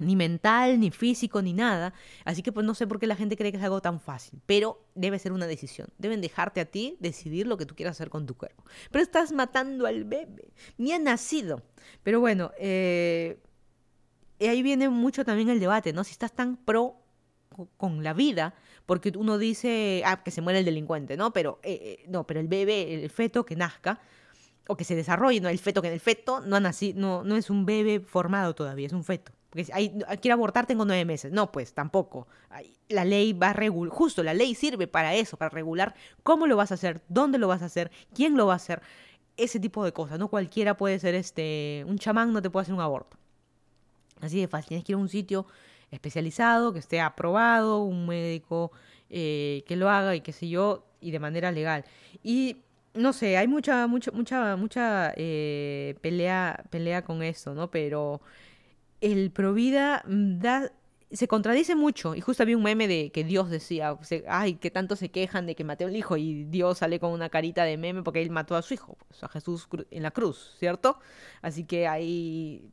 [0.00, 1.92] ni mental, ni físico, ni nada.
[2.24, 4.40] Así que pues no sé por qué la gente cree que es algo tan fácil,
[4.46, 5.88] pero debe ser una decisión.
[5.98, 8.64] Deben dejarte a ti decidir lo que tú quieras hacer con tu cuerpo.
[8.90, 11.62] Pero estás matando al bebé, ni ha nacido.
[12.02, 13.38] Pero bueno, eh,
[14.40, 16.04] ahí viene mucho también el debate, ¿no?
[16.04, 16.96] Si estás tan pro
[17.76, 18.54] con la vida,
[18.86, 21.32] porque uno dice, ah, que se muere el delincuente, ¿no?
[21.32, 24.00] Pero, eh, eh, no, pero el bebé, el feto que nazca,
[24.66, 25.48] o que se desarrolle, ¿no?
[25.48, 28.54] El feto que en el feto no, ha nacido, no, no es un bebé formado
[28.54, 29.32] todavía, es un feto.
[29.50, 31.32] Porque hay, quiero abortar, tengo nueve meses.
[31.32, 32.28] No, pues tampoco.
[32.88, 36.56] La ley va a regular, justo la ley sirve para eso, para regular cómo lo
[36.56, 38.80] vas a hacer, dónde lo vas a hacer, quién lo va a hacer,
[39.36, 40.18] ese tipo de cosas.
[40.18, 43.16] No cualquiera puede ser este, un chamán, no te puede hacer un aborto.
[44.20, 45.46] Así de fácil, tienes que ir a un sitio
[45.90, 48.70] especializado, que esté aprobado, un médico
[49.08, 51.84] eh, que lo haga y qué sé yo, y de manera legal.
[52.22, 52.58] Y
[52.94, 57.70] no sé, hay mucha, mucha, mucha, mucha eh, pelea, pelea con esto, ¿no?
[57.70, 58.20] Pero
[59.00, 60.72] el Provida mm, da,
[61.10, 62.14] se contradice mucho.
[62.14, 63.96] Y justo había un meme de que Dios decía,
[64.28, 67.28] ay, que tanto se quejan de que mató al hijo y Dios sale con una
[67.28, 70.54] carita de meme porque él mató a su hijo, pues, a Jesús en la cruz,
[70.58, 70.98] ¿cierto?
[71.42, 72.70] Así que hay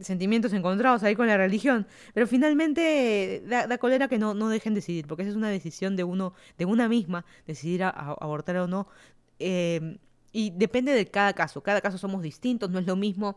[0.00, 5.06] sentimientos encontrados ahí con la religión, pero finalmente da, cólera que no, no dejen decidir,
[5.06, 8.88] porque esa es una decisión de uno, de una misma, decidir abortar o no.
[9.38, 9.98] Em,
[10.32, 13.36] y depende de cada caso, cada caso somos distintos, no es lo mismo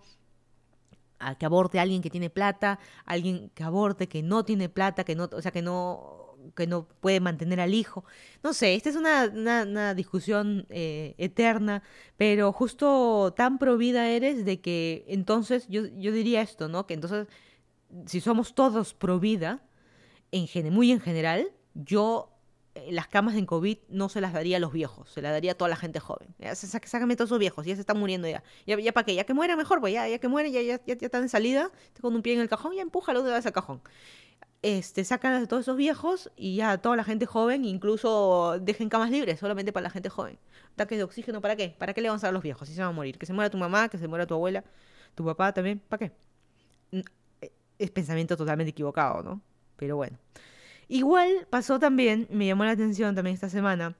[1.28, 5.16] a que aborte alguien que tiene plata, alguien que aborte que no tiene plata, que
[5.16, 6.24] no, o sea, que no
[6.56, 8.04] que no puede mantener al hijo.
[8.44, 11.84] No sé, esta es una, una, discusión eh, eterna,
[12.18, 16.86] pero justo tan provida eres de que entonces yo, yo diría esto, ¿no?
[16.86, 17.28] Que entonces,
[18.06, 19.64] si somos todos provida,
[20.32, 22.33] en, muy en general, yo
[22.90, 25.56] las camas en COVID no se las daría a los viejos, se las daría a
[25.56, 26.34] toda la gente joven.
[26.40, 28.44] Ya, sácame todos esos viejos, ya se están muriendo ya.
[28.66, 29.16] ¿Ya, ya para qué?
[29.16, 31.30] Ya que muera mejor, pues ya, ya que muere, ya, ya, ya, ya están en
[31.30, 33.82] salida, con un pie en el cajón, ya empújalo de ese cajón
[34.64, 39.12] este, sacan a todos esos viejos y ya toda la gente joven, incluso dejen camas
[39.12, 40.40] libres solamente para la gente joven.
[40.74, 41.76] Ataques de oxígeno, ¿para qué?
[41.78, 42.68] ¿Para qué le vamos a dar a los viejos?
[42.68, 43.18] Si se van a morir.
[43.18, 44.64] Que se muera tu mamá, que se muera tu abuela,
[45.16, 46.12] tu papá también, ¿para qué?
[47.42, 49.42] Eh, es pensamiento totalmente equivocado, ¿no?
[49.76, 50.18] Pero bueno.
[50.88, 53.96] Igual pasó también, me llamó la atención también esta semana,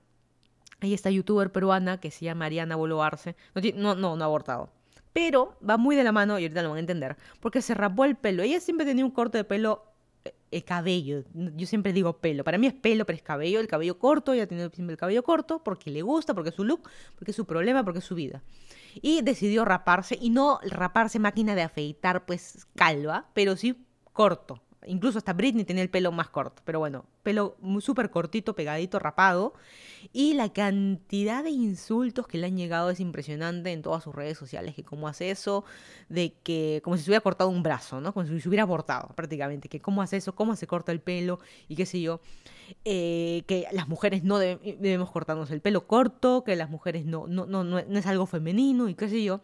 [0.80, 3.36] hay esta youtuber peruana que se llama Mariana Boloarse,
[3.76, 4.70] no, no, no, ha abortado.
[5.14, 8.04] Pero va muy de la mano, y ahorita lo van a entender, porque se rapó
[8.04, 8.44] el pelo.
[8.44, 9.94] Ella siempre tenía un corte de pelo
[10.52, 11.24] el cabello.
[11.34, 12.44] Yo siempre digo pelo.
[12.44, 13.60] Para mí es pelo, pero es cabello.
[13.60, 16.64] El cabello corto, ella tiene siempre el cabello corto porque le gusta, porque es su
[16.64, 18.42] look, porque es su problema, porque es su vida.
[18.96, 24.63] Y decidió raparse, y no raparse máquina de afeitar, pues calva, pero sí corto.
[24.86, 29.54] Incluso hasta Britney tenía el pelo más corto, pero bueno, pelo súper cortito, pegadito, rapado.
[30.12, 34.38] Y la cantidad de insultos que le han llegado es impresionante en todas sus redes
[34.38, 35.64] sociales, que cómo hace eso,
[36.10, 38.14] de que como si se hubiera cortado un brazo, ¿no?
[38.14, 41.40] Como si se hubiera abortado prácticamente, que cómo hace eso, cómo se corta el pelo
[41.68, 42.20] y qué sé yo.
[42.86, 47.46] Eh, que las mujeres no debemos cortarnos el pelo corto, que las mujeres no, no,
[47.46, 49.42] no, no es algo femenino y qué sé yo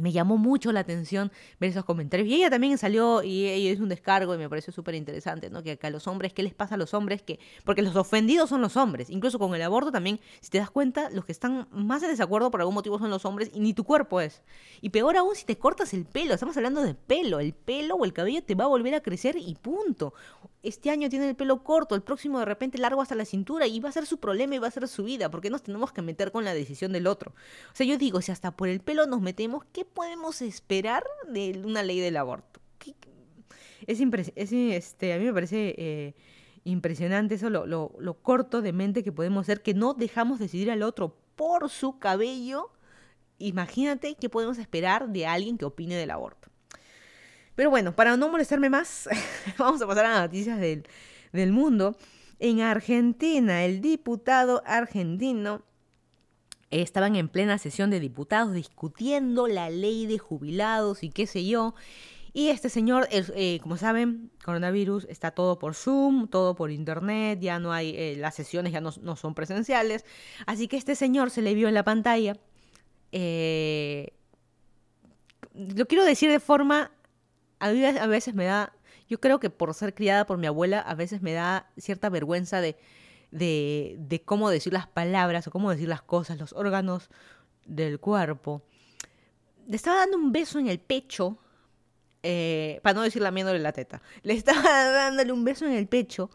[0.00, 2.28] me llamó mucho la atención ver esos comentarios.
[2.28, 5.62] Y ella también salió y ella hizo un descargo y me pareció súper interesante, ¿no?
[5.62, 7.22] Que acá los hombres, ¿qué les pasa a los hombres?
[7.22, 9.10] que Porque los ofendidos son los hombres.
[9.10, 12.50] Incluso con el aborto también, si te das cuenta, los que están más en desacuerdo
[12.50, 14.42] por algún motivo son los hombres y ni tu cuerpo es.
[14.80, 17.40] Y peor aún si te cortas el pelo, estamos hablando de pelo.
[17.40, 20.14] El pelo o el cabello te va a volver a crecer y punto.
[20.62, 23.78] Este año tiene el pelo corto, el próximo de repente largo hasta la cintura y
[23.78, 25.30] va a ser su problema y va a ser su vida.
[25.30, 27.32] porque nos tenemos que meter con la decisión del otro?
[27.72, 31.60] O sea, yo digo, si hasta por el pelo nos metemos, ¿qué podemos esperar de
[31.64, 32.60] una ley del aborto?
[33.86, 34.00] Es,
[34.34, 36.14] es este, a mí me parece eh,
[36.64, 40.82] impresionante eso, lo, lo, corto de mente que podemos ser, que no dejamos decidir al
[40.82, 42.70] otro por su cabello.
[43.38, 46.48] Imagínate qué podemos esperar de alguien que opine del aborto.
[47.54, 49.08] Pero bueno, para no molestarme más,
[49.58, 50.86] vamos a pasar a las noticias del,
[51.32, 51.96] del mundo.
[52.38, 55.62] En Argentina, el diputado argentino
[56.70, 61.74] Estaban en plena sesión de diputados discutiendo la ley de jubilados y qué sé yo.
[62.36, 67.58] Y este señor, eh, como saben, coronavirus está todo por Zoom, todo por internet, ya
[67.58, 70.04] no hay, eh, las sesiones ya no, son presenciales.
[70.44, 72.36] Así que este señor se le vio en la pantalla.
[73.10, 74.12] Eh,
[75.54, 76.90] lo quiero decir de forma,
[77.58, 78.74] a veces me da,
[79.08, 82.60] yo creo que por ser criada por mi abuela, a veces me da cierta vergüenza
[82.60, 82.76] de
[83.30, 87.10] de, de cómo decir las palabras o cómo decir las cosas, los órganos
[87.66, 88.62] del cuerpo.
[89.66, 91.38] Le estaba dando un beso en el pecho,
[92.22, 94.62] eh, para no decir lamiéndole la teta, le estaba
[94.92, 96.30] dándole un beso en el pecho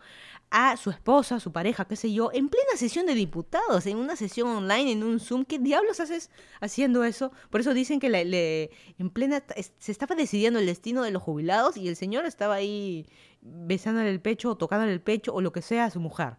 [0.52, 3.96] a su esposa, a su pareja, qué sé yo, en plena sesión de diputados, en
[3.96, 5.46] una sesión online, en un Zoom.
[5.46, 7.32] ¿Qué diablos haces haciendo eso?
[7.50, 9.42] Por eso dicen que en plena
[9.80, 13.06] se estaba decidiendo el destino de los jubilados y el señor estaba ahí
[13.40, 16.36] besándole el pecho o tocándole el pecho o lo que sea a su mujer.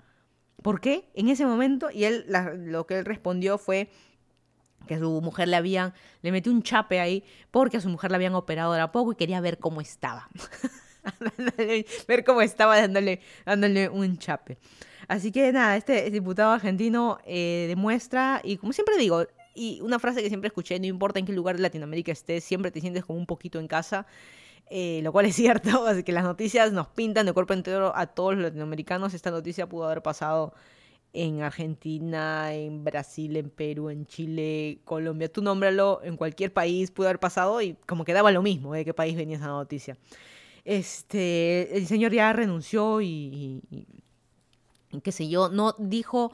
[0.63, 1.09] ¿Por qué?
[1.15, 3.91] En ese momento, y él lo que él respondió fue
[4.87, 8.11] que a su mujer le habían, le metió un chape ahí, porque a su mujer
[8.11, 10.29] le habían operado ahora poco y quería ver cómo estaba.
[12.09, 14.59] ver cómo estaba dándole, dándole un chape.
[15.09, 20.23] Así que nada, este diputado argentino eh, demuestra, y como siempre digo, y una frase
[20.23, 23.19] que siempre escuché, no importa en qué lugar de Latinoamérica estés, siempre te sientes como
[23.19, 24.07] un poquito en casa.
[24.75, 28.07] Eh, lo cual es cierto, así que las noticias nos pintan de cuerpo entero a
[28.07, 29.13] todos los latinoamericanos.
[29.13, 30.55] Esta noticia pudo haber pasado
[31.13, 37.09] en Argentina, en Brasil, en Perú, en Chile, Colombia, tú nómbralo, en cualquier país pudo
[37.09, 39.99] haber pasado y como quedaba lo mismo de qué país venía esa noticia.
[40.65, 46.33] Este, el señor ya renunció y, y qué sé yo, no dijo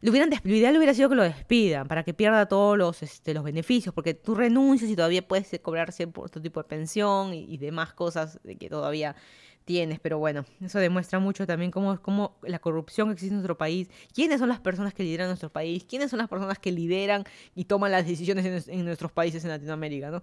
[0.00, 3.34] lo, hubieran lo ideal hubiera sido que lo despidan para que pierda todos los, este,
[3.34, 7.92] los beneficios, porque tú renuncias y todavía puedes cobrar cierto tipo de pensión y, demás
[7.92, 9.16] cosas de que todavía
[9.64, 13.90] tienes, pero bueno, eso demuestra mucho también cómo, cómo la corrupción existe en nuestro país,
[14.14, 17.64] quiénes son las personas que lideran nuestro país, quiénes son las personas que lideran y
[17.64, 20.22] toman las decisiones en, nuestros países en Latinoamérica, ¿no?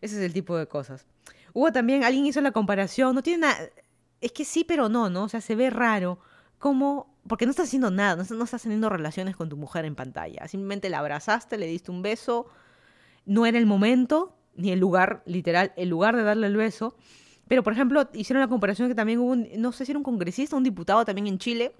[0.00, 1.06] Ese es el tipo de cosas.
[1.54, 3.58] Hubo también, alguien hizo la comparación, no tiene nada,
[4.20, 5.24] es que sí, pero no, ¿no?
[5.24, 6.18] O sea, se ve raro
[6.58, 10.46] cómo porque no estás haciendo nada, no, estás teniendo relaciones con tu mujer en pantalla.
[10.48, 12.46] Simplemente la abrazaste, le diste un beso.
[13.24, 16.96] No era el momento, ni el lugar, literal, el lugar de darle el beso.
[17.48, 20.04] Pero, por ejemplo, hicieron la comparación que también hubo, un, no sé si era un
[20.04, 21.74] congresista, un diputado también en Chile,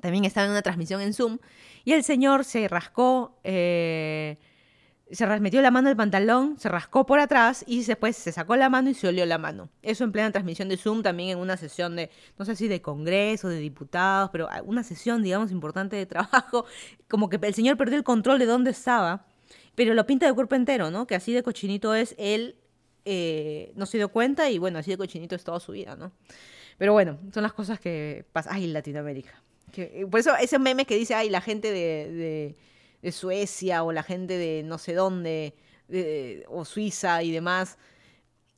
[0.00, 1.38] también estaba en una transmisión en Zoom,
[1.84, 4.38] y el señor se rascó eh,
[5.10, 8.70] se metió la mano del pantalón, se rascó por atrás y después se sacó la
[8.70, 9.68] mano y se olió la mano.
[9.82, 12.80] Eso en plena transmisión de Zoom, también en una sesión de, no sé si de
[12.80, 16.64] congreso, de diputados, pero una sesión, digamos, importante de trabajo,
[17.08, 19.26] como que el señor perdió el control de dónde estaba,
[19.74, 21.06] pero lo pinta de cuerpo entero, ¿no?
[21.06, 22.56] Que así de cochinito es él,
[23.04, 26.12] eh, no se dio cuenta y bueno, así de cochinito es toda su vida, ¿no?
[26.78, 29.42] Pero bueno, son las cosas que pasan, ay, Latinoamérica.
[29.70, 32.56] Que, por eso ese meme que dice, ay, la gente de
[33.12, 35.54] Suecia o la gente de no sé dónde,
[36.48, 37.78] o Suiza y demás.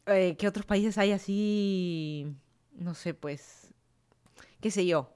[0.07, 2.27] Eh, ¿Qué otros países hay así?
[2.73, 3.73] No sé, pues,
[4.61, 5.13] qué sé yo.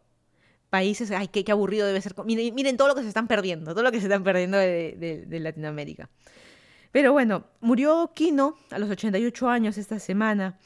[0.70, 2.14] Países, ay, qué, aburrido debe ser.
[2.24, 5.40] Miren, todo lo que se están perdiendo, todo lo que se están perdiendo de, de
[5.40, 6.08] Latinoamérica.
[6.92, 10.58] Pero bueno, murió Kino a los 88 años esta semana.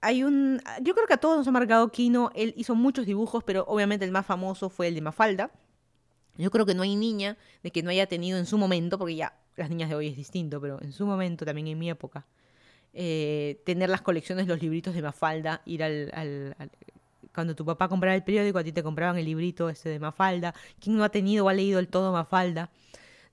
[0.00, 0.60] Hay un.
[0.80, 2.30] Yo creo que a todos nos ha marcado Kino.
[2.34, 5.50] Él hizo muchos dibujos, pero obviamente el más famoso fue el de Mafalda.
[6.36, 9.16] Yo creo que no hay niña de que no haya tenido en su momento, porque
[9.16, 12.26] ya las niñas de hoy es distinto, pero en su momento, también en mi época,
[12.94, 16.54] eh, tener las colecciones, los libritos de Mafalda, ir al,
[17.34, 20.54] Cuando tu papá compraba el periódico, a ti te compraban el librito ese de Mafalda.
[20.80, 22.70] ¿Quién no ha tenido o ha leído el todo Mafalda?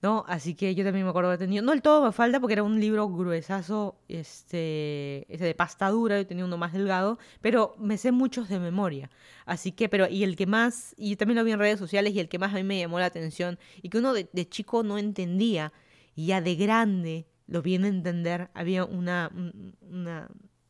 [0.02, 0.24] ¿No?
[0.28, 2.64] Así que yo también me acuerdo de haber tenido, no el todo Mafalda porque era
[2.64, 7.98] un libro gruesazo, este, ese de pasta dura, yo tenía uno más delgado, pero me
[7.98, 9.10] sé muchos de memoria.
[9.46, 12.20] Así que, pero, y el que más, y también lo vi en redes sociales, y
[12.20, 14.98] el que más a mí me llamó la atención, y que uno de, chico no
[14.98, 15.74] entendía,
[16.16, 19.32] y ya de grande lo viene a entender, había una,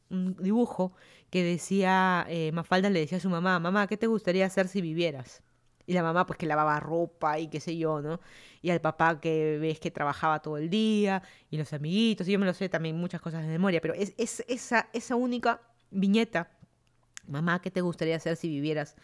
[0.10, 0.94] un dibujo
[1.30, 4.82] que decía, eh, Mafalda le decía a su mamá, mamá, ¿qué te gustaría hacer si
[4.82, 5.44] vivieras?
[5.90, 8.20] Y la mamá pues que lavaba ropa y qué sé yo, ¿no?
[8.62, 12.38] Y al papá que ves que trabajaba todo el día, y los amiguitos, y yo
[12.38, 16.52] me lo sé también muchas cosas de memoria, pero es, es esa, esa única viñeta,
[17.28, 18.98] mamá, ¿qué te gustaría hacer si vivieras?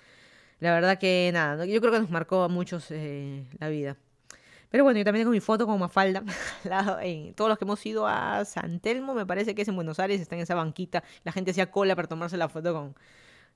[0.60, 3.98] La verdad que nada, yo creo que nos marcó a muchos eh, la vida.
[4.70, 6.24] Pero bueno, yo también tengo mi foto con Mafalda.
[7.02, 10.00] en todos los que hemos ido a San Telmo, me parece que es en Buenos
[10.00, 11.04] Aires, está en esa banquita.
[11.24, 12.96] La gente hacía cola para tomarse la foto con,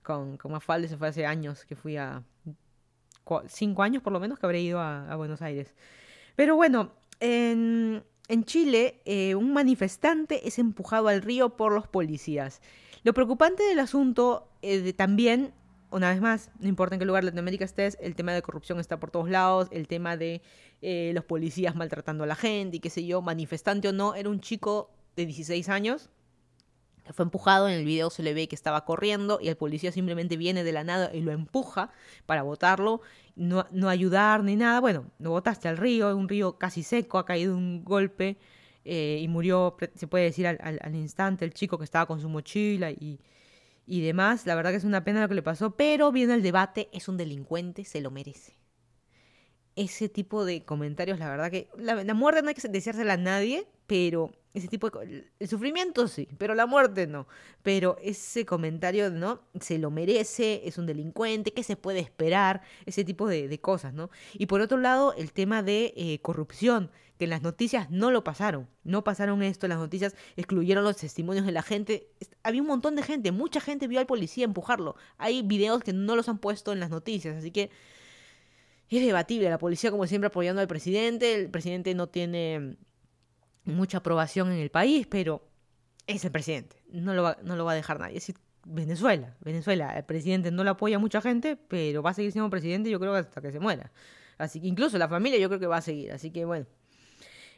[0.01, 0.87] con, con Mafalda.
[0.87, 2.23] Eso fue hace años que fui a.
[3.47, 5.73] Cinco años por lo menos que habré ido a, Buenos Aires.
[6.35, 12.61] Pero bueno, en, en Chile, eh, un manifestante es empujado al río por los policías.
[13.03, 15.53] Lo preocupante del asunto eh, también
[15.91, 18.79] una vez más, no importa en qué lugar de Latinoamérica estés, el tema de corrupción
[18.79, 20.41] está por todos lados, el tema de
[20.81, 24.29] eh, los policías maltratando a la gente y qué sé yo, manifestante o no, era
[24.29, 26.09] un chico de 16 años
[27.13, 30.37] fue empujado, en el video se le ve que estaba corriendo y el policía simplemente
[30.37, 31.91] viene de la nada y lo empuja
[32.25, 33.01] para botarlo,
[33.35, 37.25] no, no ayudar ni nada, bueno, lo botaste al río, un río casi seco, ha
[37.25, 38.37] caído un golpe
[38.85, 42.29] eh, y murió, se puede decir al, al instante, el chico que estaba con su
[42.29, 43.19] mochila y
[43.89, 44.45] y demás.
[44.45, 47.09] La verdad que es una pena lo que le pasó, pero viene el debate, es
[47.09, 48.53] un delincuente, se lo merece.
[49.75, 53.17] Ese tipo de comentarios, la verdad que la, la muerte no hay que deseársela a
[53.17, 55.31] nadie, pero ese tipo de...
[55.39, 57.27] El sufrimiento sí, pero la muerte no.
[57.63, 59.41] Pero ese comentario, ¿no?
[59.59, 62.61] Se lo merece, es un delincuente, ¿qué se puede esperar?
[62.85, 64.11] Ese tipo de, cosas, ¿no?
[64.33, 68.23] Y por otro lado, el tema de eh, corrupción, que en las noticias no lo
[68.23, 68.67] pasaron.
[68.83, 72.11] No pasaron esto, las noticias excluyeron los testimonios de la gente.
[72.43, 74.97] Había un montón de gente, mucha gente vio al policía empujarlo.
[75.17, 77.71] Hay videos que no los han puesto en las noticias, así que...
[78.91, 82.77] Es debatible, la policía como siempre apoyando al presidente, el presidente no tiene
[83.63, 85.47] mucha aprobación en el país, pero
[86.07, 88.17] es el presidente, no lo va, no lo va a dejar nadie.
[88.17, 88.33] Es
[88.65, 92.89] Venezuela, Venezuela, el presidente no lo apoya mucha gente, pero va a seguir siendo presidente
[92.89, 93.91] yo creo hasta que se muera.
[94.37, 96.65] Así que incluso la familia yo creo que va a seguir, así que bueno,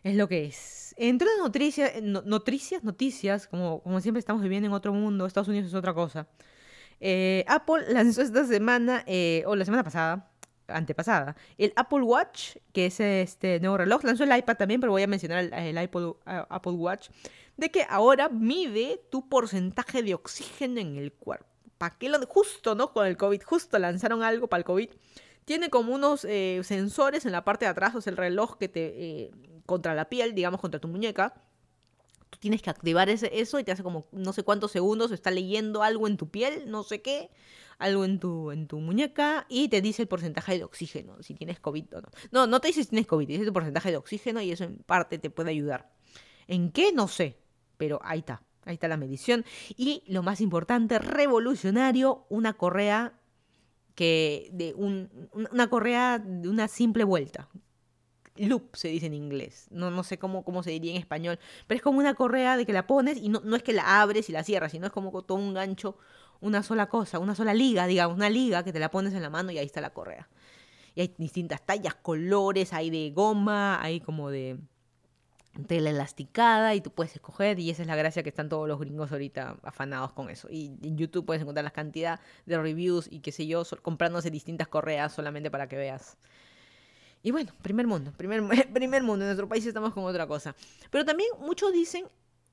[0.03, 0.95] es lo que es.
[0.97, 5.73] Entre noticias, noticias, noticias, como, como siempre estamos viviendo en otro mundo, Estados Unidos es
[5.73, 6.27] otra cosa.
[6.99, 10.30] Eh, Apple lanzó esta semana, eh, o la semana pasada,
[10.73, 11.35] antepasada.
[11.57, 15.07] El Apple Watch, que es este nuevo reloj, lanzó el iPad también, pero voy a
[15.07, 17.09] mencionar el, Apple, Apple Watch,
[17.57, 21.45] de que ahora mide tu porcentaje de oxígeno en el cuerpo.
[21.77, 22.93] ¿Para qué justo, ¿no?
[22.93, 24.89] Con el COVID, justo lanzaron algo para el COVID.
[25.45, 28.67] Tiene como unos eh, sensores en la parte de atrás, o sea, el reloj que
[28.67, 28.81] te...
[28.85, 29.31] Eh,
[29.65, 31.33] contra la piel, digamos, contra tu muñeca.
[32.29, 35.31] Tú tienes que activar ese, eso y te hace como no sé cuántos segundos, está
[35.31, 37.29] leyendo algo en tu piel, no sé qué
[37.81, 41.59] algo en tu, en tu muñeca y te dice el porcentaje de oxígeno, si tienes
[41.59, 42.09] COVID o no.
[42.31, 44.63] No, no te dice si tienes COVID, te dice el porcentaje de oxígeno y eso
[44.63, 45.91] en parte te puede ayudar.
[46.47, 46.93] ¿En qué?
[46.93, 47.37] No sé,
[47.77, 49.43] pero ahí está, ahí está la medición.
[49.75, 53.19] Y lo más importante, revolucionario, una correa
[53.95, 55.09] que de un,
[55.51, 57.49] una correa de una simple vuelta.
[58.35, 59.67] Loop se dice en inglés.
[59.71, 61.39] No, no sé cómo, cómo se diría en español.
[61.67, 64.01] Pero es como una correa de que la pones y no, no es que la
[64.01, 65.97] abres y la cierras, sino es como todo un gancho
[66.41, 69.29] una sola cosa, una sola liga, digamos, una liga que te la pones en la
[69.29, 70.27] mano y ahí está la correa.
[70.95, 74.57] Y hay distintas tallas, colores, hay de goma, hay como de
[75.67, 78.79] tela elasticada y tú puedes escoger y esa es la gracia que están todos los
[78.79, 80.47] gringos ahorita afanados con eso.
[80.49, 84.67] Y en YouTube puedes encontrar la cantidad de reviews y qué sé yo, comprándose distintas
[84.67, 86.17] correas solamente para que veas.
[87.23, 88.41] Y bueno, primer mundo, primer,
[88.73, 90.55] primer mundo, en nuestro país estamos con otra cosa.
[90.89, 92.05] Pero también muchos dicen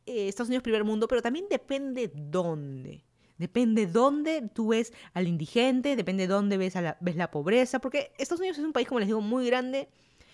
[0.05, 3.05] eh, Estados Unidos primer mundo, pero también depende dónde.
[3.39, 8.41] Depende dónde tú ves al indigente, depende dónde ves, la, ves la pobreza, porque Estados
[8.41, 9.89] Unidos es un país, como les digo, muy grande,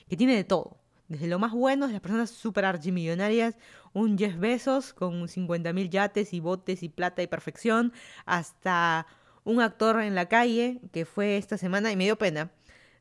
[0.08, 0.78] que tiene de todo.
[1.06, 3.58] Desde lo más bueno, de las personas super archimillonarias,
[3.92, 7.92] un Jeff Bezos con 50.000 yates y botes y plata y perfección,
[8.24, 9.06] hasta
[9.44, 12.52] un actor en la calle que fue esta semana y me dio pena.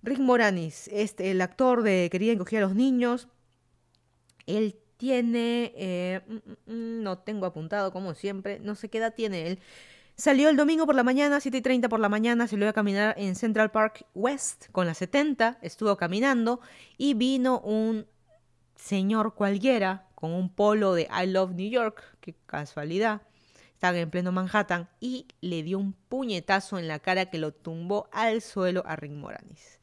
[0.01, 3.29] Rick Moranis, este, el actor de Quería encogía a los niños.
[4.45, 9.13] Él tiene, eh, mm, mm, mm, no tengo apuntado como siempre, no sé qué edad
[9.13, 9.59] tiene él,
[10.15, 13.15] Salió el domingo por la mañana, 7 y 30 por la mañana, salió a caminar
[13.17, 16.61] en Central Park West con la 70, estuvo caminando
[16.99, 18.05] y vino un
[18.75, 23.23] señor cualquiera con un polo de I Love New York, qué casualidad.
[23.73, 28.07] Estaban en pleno Manhattan y le dio un puñetazo en la cara que lo tumbó
[28.13, 29.79] al suelo a Rick Moranis.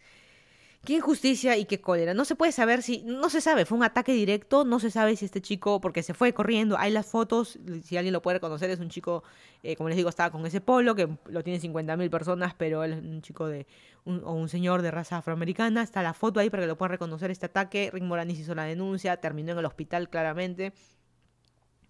[0.85, 2.14] Qué injusticia y qué cólera.
[2.14, 5.14] No se puede saber si, no se sabe, fue un ataque directo, no se sabe
[5.14, 8.70] si este chico, porque se fue corriendo, hay las fotos, si alguien lo puede reconocer,
[8.70, 9.22] es un chico,
[9.62, 12.95] eh, como les digo, estaba con ese polo, que lo tiene 50.000 personas, pero él
[12.95, 13.66] es un chico de,
[14.07, 17.31] o un señor de raza afroamericana, está la foto ahí para que lo puedan reconocer
[17.31, 20.72] este ataque, Rick Moranis hizo la denuncia, terminó en el hospital claramente.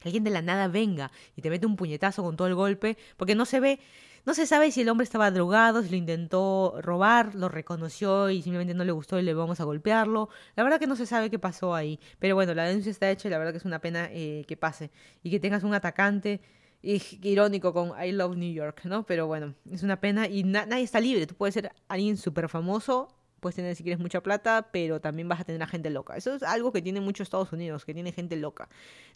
[0.01, 2.97] Que alguien de la nada venga y te mete un puñetazo con todo el golpe,
[3.19, 3.81] porque no se ve,
[4.27, 8.43] no se sabe si el hombre estaba drogado, si lo intentó robar, lo reconoció y
[8.43, 10.29] simplemente no le gustó y le vamos a golpearlo.
[10.57, 11.99] La verdad que no se sabe qué pasó ahí.
[12.19, 14.57] Pero bueno, la denuncia está hecha y la verdad que es una pena eh, que
[14.57, 14.91] pase.
[15.23, 16.41] Y que tengas un atacante
[16.83, 19.05] irónico con I Love New York, ¿no?
[19.05, 21.27] Pero bueno, es una pena y nadie está libre.
[21.27, 23.09] Tú puedes ser alguien súper famoso,
[23.41, 26.17] puedes tener si quieres mucha plata, pero también vas a tener a gente loca.
[26.17, 28.69] Eso es algo que tiene mucho Estados Unidos, que tiene gente loca.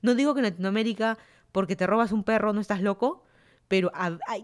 [0.03, 1.19] No digo que en Latinoamérica,
[1.53, 3.25] porque te robas un perro, no estás loco,
[3.69, 3.91] pero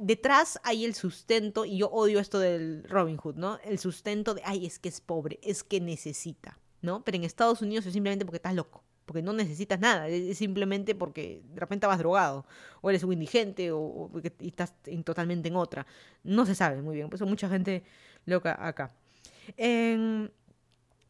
[0.01, 3.59] detrás hay el sustento, y yo odio esto del Robin Hood, ¿no?
[3.65, 7.05] El sustento de, ay, es que es pobre, es que necesita, ¿no?
[7.05, 10.95] Pero en Estados Unidos es simplemente porque estás loco, porque no necesitas nada, es simplemente
[10.95, 12.47] porque de repente vas drogado,
[12.81, 14.11] o eres un indigente, o,
[14.41, 15.87] estás totalmente en otra.
[16.25, 17.83] No se sabe muy bien, pues hay mucha gente
[18.25, 18.91] loca acá.
[19.57, 20.31] En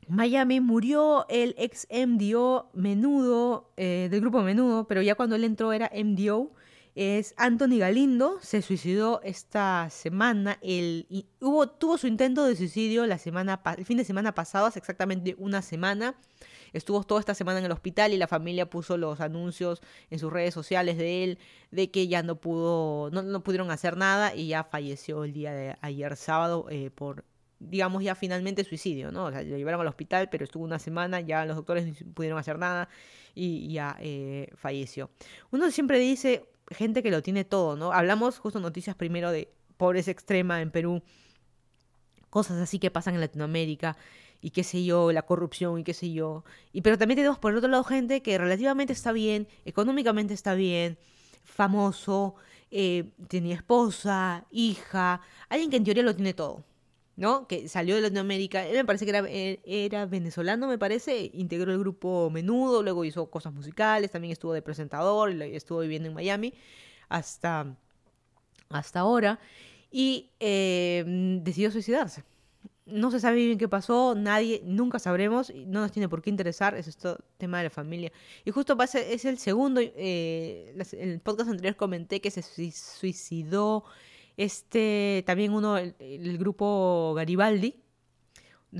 [0.08, 5.72] Miami murió el ex MDO Menudo, eh, del grupo Menudo, pero ya cuando él entró
[5.72, 6.50] era MDO
[6.94, 11.06] es Anthony Galindo, se suicidó esta semana, el,
[11.40, 15.34] hubo, tuvo su intento de suicidio la semana, el fin de semana pasado, hace exactamente
[15.38, 16.14] una semana.
[16.72, 20.32] Estuvo toda esta semana en el hospital y la familia puso los anuncios en sus
[20.32, 21.38] redes sociales de él
[21.72, 25.52] de que ya no pudo, no, no pudieron hacer nada y ya falleció el día
[25.52, 27.24] de ayer sábado eh, por
[27.60, 29.26] digamos ya finalmente suicidio, ¿no?
[29.26, 32.38] O sea, lo llevaron al hospital, pero estuvo una semana, ya los doctores no pudieron
[32.38, 32.88] hacer nada
[33.34, 35.10] y ya eh, falleció.
[35.50, 37.92] Uno siempre dice, gente que lo tiene todo, ¿no?
[37.92, 41.02] Hablamos justo noticias primero de pobreza extrema en Perú,
[42.30, 43.96] cosas así que pasan en Latinoamérica
[44.40, 46.44] y qué sé yo, la corrupción y qué sé yo.
[46.72, 50.54] Y pero también tenemos por el otro lado gente que relativamente está bien, económicamente está
[50.54, 50.98] bien,
[51.44, 52.34] famoso,
[52.70, 56.64] eh, tenía esposa, hija, alguien que en teoría lo tiene todo.
[57.20, 57.46] ¿No?
[57.46, 58.66] Que salió de Latinoamérica.
[58.66, 61.30] Él me parece que era, eh, era, venezolano, me parece.
[61.34, 66.14] Integró el grupo Menudo, luego hizo cosas musicales, también estuvo de presentador, estuvo viviendo en
[66.14, 66.54] Miami
[67.10, 67.76] hasta,
[68.70, 69.38] hasta ahora.
[69.90, 71.04] Y eh,
[71.42, 72.24] decidió suicidarse.
[72.86, 76.74] No se sabe bien qué pasó, nadie, nunca sabremos, no nos tiene por qué interesar,
[76.74, 78.10] es esto tema de la familia.
[78.46, 83.84] Y justo pasa, es el segundo, eh, en el podcast anterior comenté que se suicidó
[84.40, 87.76] este, también uno, el, grupo Garibaldi,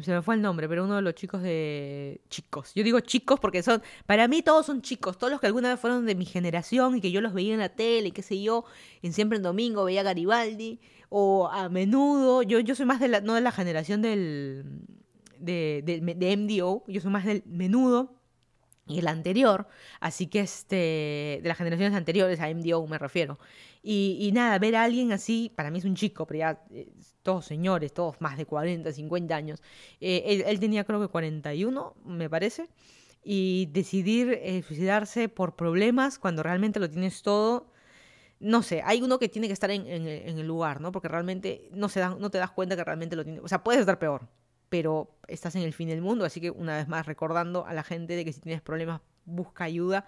[0.00, 2.72] se me fue el nombre, pero uno de los chicos de chicos.
[2.74, 5.78] Yo digo chicos porque son, para mí todos son chicos, todos los que alguna vez
[5.78, 8.40] fueron de mi generación y que yo los veía en la tele y qué sé
[8.40, 8.64] yo,
[9.02, 10.80] en siempre en domingo veía Garibaldi
[11.10, 14.64] o a menudo, yo, yo soy más de la, no de la generación del,
[15.38, 18.19] de, de MDO, yo soy más del menudo
[18.86, 19.68] y el anterior,
[20.00, 23.38] así que este, de las generaciones anteriores, a MDO me refiero.
[23.82, 27.46] Y, nada, ver a alguien así, para mí es un chico, pero ya eh, todos
[27.46, 29.62] señores, todos más de 40, 50 años.
[30.00, 32.68] Eh, él, tenía creo que 41, me parece.
[33.22, 37.70] Y decidir eh, suicidarse por problemas cuando realmente lo tienes todo.
[38.40, 40.92] No sé, hay uno que tiene que estar en, el lugar, ¿no?
[40.92, 43.40] Porque realmente no, se da, no te das cuenta que realmente lo tiene.
[43.40, 44.28] O sea, puedes estar peor,
[44.70, 46.24] pero estás en el fin del mundo.
[46.24, 49.64] Así que una vez más recordando a la gente de que si tienes problemas, busca
[49.64, 50.06] ayuda.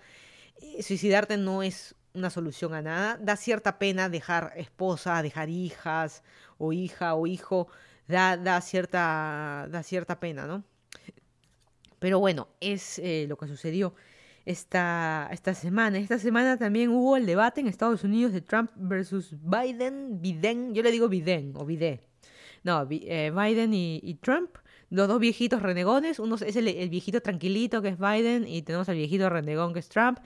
[0.80, 3.18] suicidarte no es una solución a nada.
[3.20, 6.22] Da cierta pena dejar esposa, dejar hijas
[6.56, 7.68] o hija o hijo.
[8.08, 10.64] Da, da, cierta, da cierta pena, ¿no?
[11.98, 13.94] Pero bueno, es eh, lo que sucedió
[14.44, 15.98] esta, esta semana.
[15.98, 20.20] Esta semana también hubo el debate en Estados Unidos de Trump versus Biden.
[20.20, 22.00] Biden, yo le digo Biden o Biden.
[22.64, 24.50] No, eh, Biden y Trump
[24.92, 26.18] los dos viejitos renegones.
[26.18, 29.88] Uno es el, viejito tranquilito que es Biden y tenemos al viejito renegón que es
[29.88, 30.18] Trump.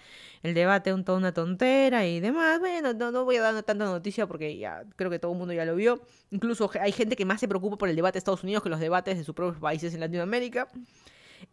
[0.42, 2.58] El debate un, toda una tontera y demás.
[2.58, 5.64] Bueno, no, voy a dar tanta noticia porque ya creo que todo el mundo ya
[5.64, 6.00] lo vio.
[6.32, 8.80] Incluso hay gente que más se preocupa por el debate de Estados Unidos que los
[8.80, 10.66] debates de sus propios países en Latinoamérica.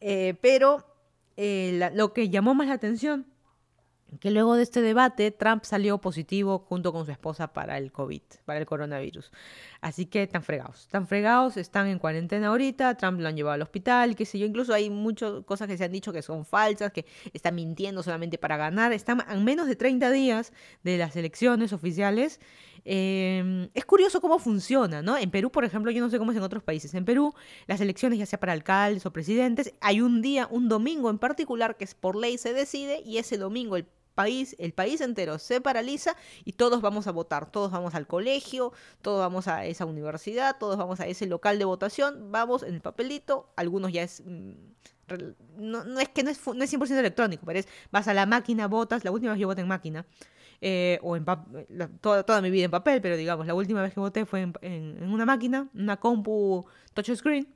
[0.01, 0.83] Eh, pero
[1.37, 3.27] eh, lo que llamó más la atención
[4.19, 8.21] que luego de este debate Trump salió positivo junto con su esposa para el COVID,
[8.45, 9.31] para el coronavirus.
[9.81, 13.61] Así que están fregados, están fregados, están en cuarentena ahorita, Trump lo han llevado al
[13.61, 16.91] hospital, qué sé yo, incluso hay muchas cosas que se han dicho que son falsas,
[16.91, 20.53] que están mintiendo solamente para ganar, están a menos de 30 días
[20.83, 22.39] de las elecciones oficiales
[22.85, 25.17] Em, es curioso cómo funciona, ¿no?
[25.17, 26.93] En Perú, por ejemplo, yo no sé cómo es en otros países.
[26.93, 27.33] En Perú,
[27.67, 31.77] las elecciones, ya sea para alcaldes o presidentes, hay un día, un domingo en particular
[31.77, 36.15] que por ley se decide y ese domingo el país, el país entero se paraliza
[36.45, 40.77] y todos vamos a votar, todos vamos al colegio, todos vamos a esa universidad, todos
[40.77, 44.23] vamos a ese local de votación, vamos en el papelito, algunos ya es...
[44.25, 44.51] Mm,
[45.57, 48.67] no, es que no es, no es 100% electrónico, pero es vas a la máquina,
[48.67, 50.05] votas, la última vez yo voté en máquina,
[50.61, 51.25] eh, o en
[51.99, 55.03] toda, toda, mi vida en papel, pero digamos, la última vez que voté fue en,
[55.03, 57.47] una máquina, una compu touchscreen,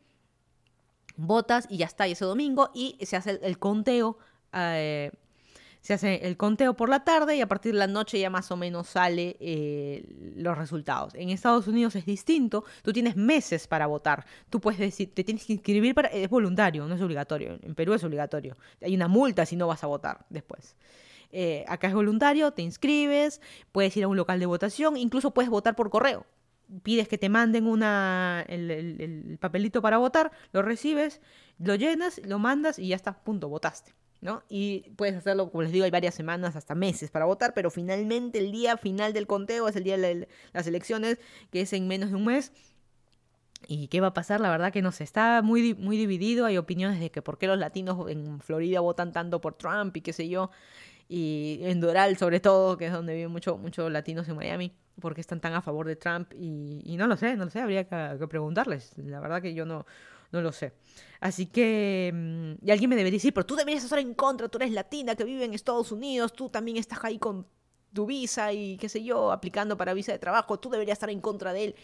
[1.16, 4.18] votas y ya está, y ese domingo, y se hace el, conteo.
[4.54, 5.12] Eh,
[5.88, 8.52] se hace el conteo por la tarde y a partir de la noche ya más
[8.52, 10.04] o menos sale eh,
[10.36, 11.16] los resultados.
[11.16, 14.26] En Estados Unidos es distinto, tú tienes meses para votar.
[14.50, 16.10] Tú puedes decir, te tienes que inscribir para...
[16.10, 17.58] Es voluntario, no es obligatorio.
[17.64, 18.58] En Perú es obligatorio.
[18.82, 20.76] Hay una multa si no vas a votar después.
[21.32, 23.40] Eh, acá es voluntario, te inscribes,
[23.72, 26.26] puedes ir a un local de votación, incluso puedes votar por correo.
[26.84, 31.22] Pides que te manden una, el, papelito para votar, lo recibes,
[31.60, 33.96] lo llenas, lo mandas y ya está, punto, votaste.
[34.22, 34.44] ¿No?
[34.50, 38.40] Y puedes hacerlo, como les digo, hay varias semanas, hasta meses para votar, pero finalmente
[38.40, 41.20] el día final del conteo es el día de las elecciones,
[41.52, 42.52] que es en menos de un mes.
[43.68, 44.40] ¿Y qué va a pasar?
[44.40, 47.48] La verdad que no sé, está muy, muy dividido, hay opiniones de que por qué
[47.48, 50.52] los latinos en Florida votan tanto por Trump y qué sé yo
[51.10, 55.22] y en Doral sobre todo, que es donde viven muchos mucho latinos en Miami, porque
[55.22, 58.28] están tan a favor de Trump y, no lo sé, no lo sé, habría que,
[58.28, 59.86] preguntarles, la verdad que yo no,
[60.32, 60.74] no lo sé.
[61.20, 64.58] Así que, mm, y alguien me debería decir, pero tú deberías estar en contra, tú
[64.58, 67.48] eres latina que vive en Estados Unidos, tú también estás ahí con
[67.94, 71.22] tu visa y qué sé yo, aplicando para visa de trabajo, tú deberías estar en
[71.22, 71.76] contra de él.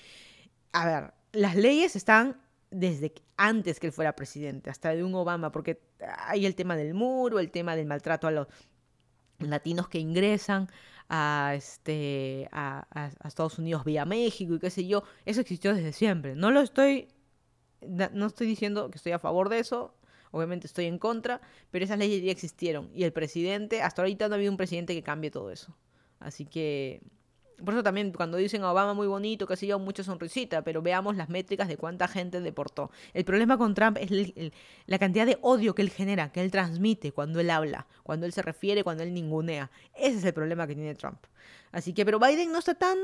[0.72, 2.40] A ver, las leyes están
[2.70, 5.82] desde antes que él fuera presidente, hasta de un Obama, porque
[6.18, 8.48] hay el tema del muro, el tema del maltrato a los
[9.40, 10.70] latinos que ingresan
[11.10, 16.36] a, este, a, Estados Unidos vía México y qué sé yo, eso existió desde siempre.
[16.36, 17.08] No lo estoy,
[17.88, 19.94] no estoy diciendo que estoy a favor de eso,
[20.32, 24.36] obviamente estoy en contra, pero esas leyes ya existieron y el presidente, hasta ahorita no
[24.36, 25.76] ha habido un presidente que cambie todo eso.
[26.20, 27.02] Así que
[27.64, 30.82] por eso también cuando dicen a Obama muy bonito, que sé yo, mucha sonrisita, pero
[30.82, 32.92] veamos las métricas de cuánta gente deportó.
[33.14, 34.12] El problema con Trump es
[34.86, 38.34] la cantidad de odio que él genera, que él transmite cuando él habla, cuando él
[38.34, 39.72] se refiere, cuando él ningunea.
[39.96, 41.20] Ese es el problema que tiene Trump.
[41.72, 42.98] Así que, pero Biden no está tan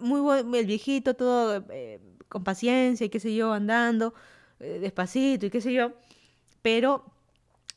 [0.00, 2.00] muy el viejito, todo eh,
[2.32, 4.14] con paciencia y qué sé yo, andando
[4.58, 5.92] eh, despacito y qué sé yo,
[6.62, 7.04] pero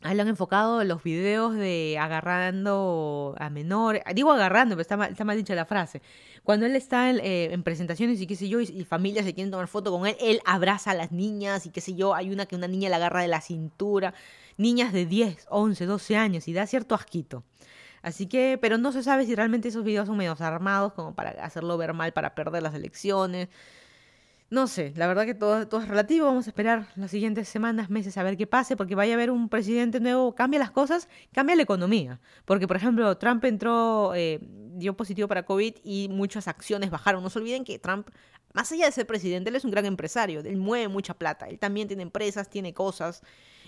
[0.05, 4.03] Ahí lo han enfocado en los videos de agarrando a menores.
[4.13, 5.99] Digo agarrando, pero está mal, está mal dicha la frase.
[6.43, 9.67] Cuando él está en, eh, presentaciones y qué sé yo, y, familias se quieren tomar
[9.67, 12.13] foto con él, él abraza a las niñas y qué sé yo.
[12.13, 14.13] Hay una que una niña la agarra de la cintura.
[14.57, 17.43] Niñas de 10, 11, 12 años y da cierto asquito.
[18.03, 21.31] Así que, pero no se sabe si realmente esos videos son medios armados como para
[21.43, 23.49] hacerlo ver mal para perder las elecciones.
[24.51, 26.27] No sé, la verdad que todo, todo, es relativo.
[26.27, 29.31] Vamos a esperar las siguientes semanas, meses a ver qué pase, porque vaya a haber
[29.31, 32.19] un presidente nuevo, cambia las cosas, cambia la economía.
[32.45, 37.23] Porque, por ejemplo, Trump entró, eh, dio positivo para COVID y muchas acciones bajaron.
[37.23, 38.09] No se olviden que Trump,
[38.53, 41.57] más allá de ser presidente, él es un gran empresario, él mueve mucha plata, él
[41.57, 43.23] también tiene empresas, tiene cosas,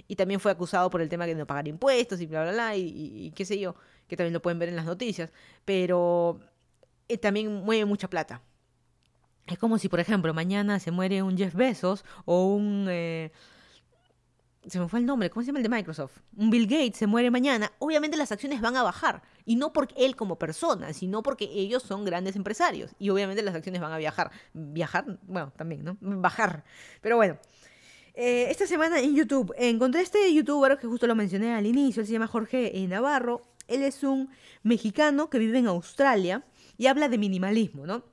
[0.07, 2.75] y también fue acusado por el tema de no pagar impuestos y bla, bla, bla,
[2.77, 3.75] y, qué sé yo,
[4.07, 5.31] que también lo pueden ver en las noticias.
[5.65, 6.39] Pero
[7.07, 8.41] él también mueve mucha plata.
[9.47, 12.87] Es como si, por ejemplo, mañana se muere un Jeff Bezos o un...
[12.89, 13.31] Eh,
[14.67, 16.17] se me fue el nombre, ¿cómo se llama el de Microsoft?
[16.35, 19.21] Un Bill Gates se muere mañana, obviamente las acciones van a bajar.
[19.45, 22.91] Y no porque él como persona, sino porque ellos son grandes empresarios.
[22.99, 24.29] Y obviamente las acciones van a viajar.
[24.53, 25.97] Viajar, bueno, también, ¿no?
[26.01, 26.65] Bajar.
[27.01, 27.37] Pero bueno.
[28.19, 32.07] Eh, esta semana en YouTube encontré este youtuber que justo lo mencioné al inicio, él
[32.07, 33.43] se llama Jorge Navarro.
[33.67, 34.29] Él es un
[34.63, 36.43] mexicano que vive en Australia
[36.77, 38.03] y habla de minimalismo, ¿no?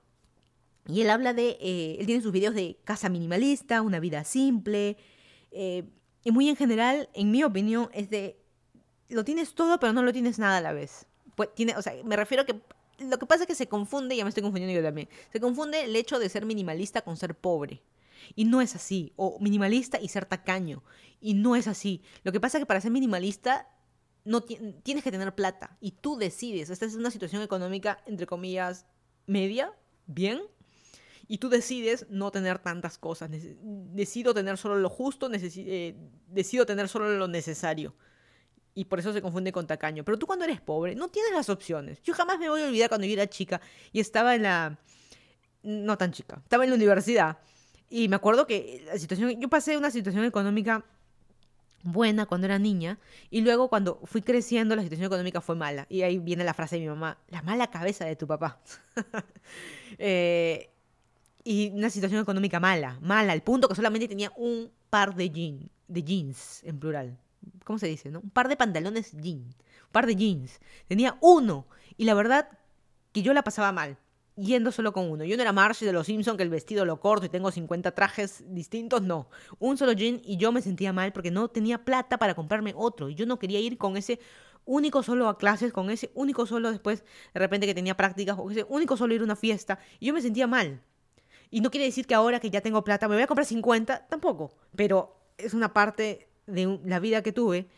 [0.86, 4.96] Y él habla de, eh, él tiene sus videos de casa minimalista, una vida simple,
[5.50, 5.84] eh,
[6.24, 8.38] y muy en general, en mi opinión, es de,
[9.08, 11.06] lo tienes todo, pero no lo tienes nada a la vez.
[11.36, 12.60] Pues, o sea, me refiero a que
[12.98, 15.84] lo que pasa es que se confunde, ya me estoy confundiendo yo también, se confunde
[15.84, 17.82] el hecho de ser minimalista con ser pobre.
[18.34, 19.12] Y no es así.
[19.16, 20.82] O minimalista y ser tacaño.
[21.20, 22.02] Y no es así.
[22.22, 23.68] Lo que pasa es que para ser minimalista
[24.24, 25.76] no tienes que tener plata.
[25.80, 26.70] Y tú decides.
[26.70, 28.86] Esta es una situación económica, entre comillas,
[29.26, 29.72] media,
[30.06, 30.40] bien
[31.26, 33.30] y tú decides no tener tantas cosas.
[33.30, 35.96] Decido tener solo lo justo, eh,
[36.28, 37.94] decido tener solo lo necesario.
[38.74, 40.04] Y por eso se confunde con tacaño.
[40.04, 42.02] Pero tú cuando eres pobre no tienes las opciones.
[42.02, 43.60] Yo jamás me voy a olvidar cuando yo era chica
[43.92, 44.78] y estaba en la...
[45.62, 46.40] No tan chica.
[46.42, 47.38] Estaba en la universidad.
[47.88, 49.40] Y me acuerdo que la situación...
[49.40, 50.84] Yo pasé una situación económica
[51.84, 52.98] buena cuando era niña
[53.30, 55.86] y luego cuando fui creciendo la situación económica fue mala.
[55.88, 58.60] Y ahí viene la frase de mi mamá, la mala cabeza de tu papá.
[59.96, 60.73] Eh,
[61.44, 65.70] y una situación económica mala, mala, al punto que solamente tenía un par de, jeans,
[65.86, 67.18] de jeans, en plural.
[67.64, 68.10] ¿Cómo se dice?
[68.10, 68.20] No?
[68.20, 69.54] Un par de pantalones jeans,
[69.86, 70.60] un par de jeans.
[70.88, 71.66] Tenía uno.
[71.96, 72.48] Y la verdad
[73.12, 73.98] que yo la pasaba mal
[74.36, 75.24] yendo solo con uno.
[75.24, 77.92] Yo no era Marge de los Simpsons, que el vestido lo corto y tengo 50
[77.92, 79.28] trajes distintos, no.
[79.58, 83.08] Un solo jean y yo me sentía mal porque no tenía plata para comprarme otro.
[83.08, 84.18] Y yo no quería ir con ese
[84.64, 88.50] único solo a clases, con ese único solo después, de repente que tenía prácticas, o
[88.50, 89.78] ese único solo ir a una fiesta.
[90.00, 90.82] Y yo me sentía mal.
[91.50, 94.06] Y no quiere decir que ahora que ya tengo plata me voy a comprar 50,
[94.08, 94.52] tampoco.
[94.74, 97.68] Pero es una parte de la vida que tuve.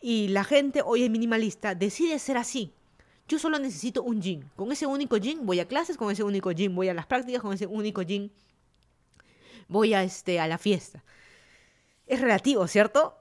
[0.00, 2.74] Y la gente hoy es minimalista, decide ser así
[3.26, 4.50] yo solo necesito un jean.
[4.56, 7.40] Con ese único jean voy a clases, con ese único jean voy a las prácticas,
[7.40, 8.30] con ese único jean
[9.68, 11.02] voy a, este, a la fiesta.
[12.06, 13.16] Es relativo, ¿cierto?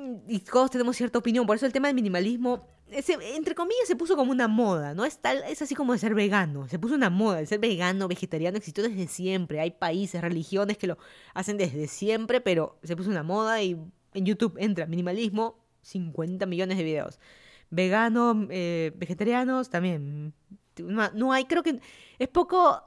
[0.00, 1.46] Mm, y todos tenemos cierta opinión.
[1.46, 5.04] Por eso el tema del minimalismo, entre comillas, se puso como una moda, ¿no?
[5.04, 6.68] Es, tal, es así como de ser vegano.
[6.68, 7.40] Se puso una moda.
[7.40, 9.60] El ser vegano, vegetariano existió desde siempre.
[9.60, 10.98] Hay países, religiones que lo
[11.34, 13.76] hacen desde siempre, pero se puso una moda y
[14.14, 17.18] en YouTube entra minimalismo, 50 millones de videos
[17.70, 20.32] veganos, eh, vegetarianos, también.
[20.78, 21.80] No, hay, creo que
[22.18, 22.82] es poco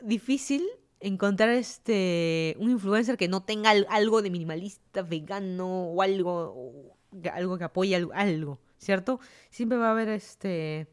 [0.00, 0.64] difícil
[1.00, 6.96] encontrar este un influencer que no tenga algo de minimalista, vegano o algo,
[7.32, 9.20] algo que apoye algo, ¿cierto?
[9.50, 10.88] Siempre va a haber este,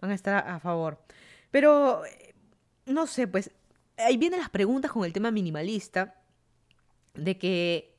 [0.00, 1.02] van a estar a favor.
[1.50, 2.02] Pero,
[2.86, 3.50] no sé, pues
[3.96, 6.20] ahí vienen las preguntas con el tema minimalista,
[7.14, 7.96] de que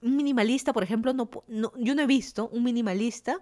[0.00, 3.38] un minimalista, por ejemplo, no, no, yo no he visto un minimalista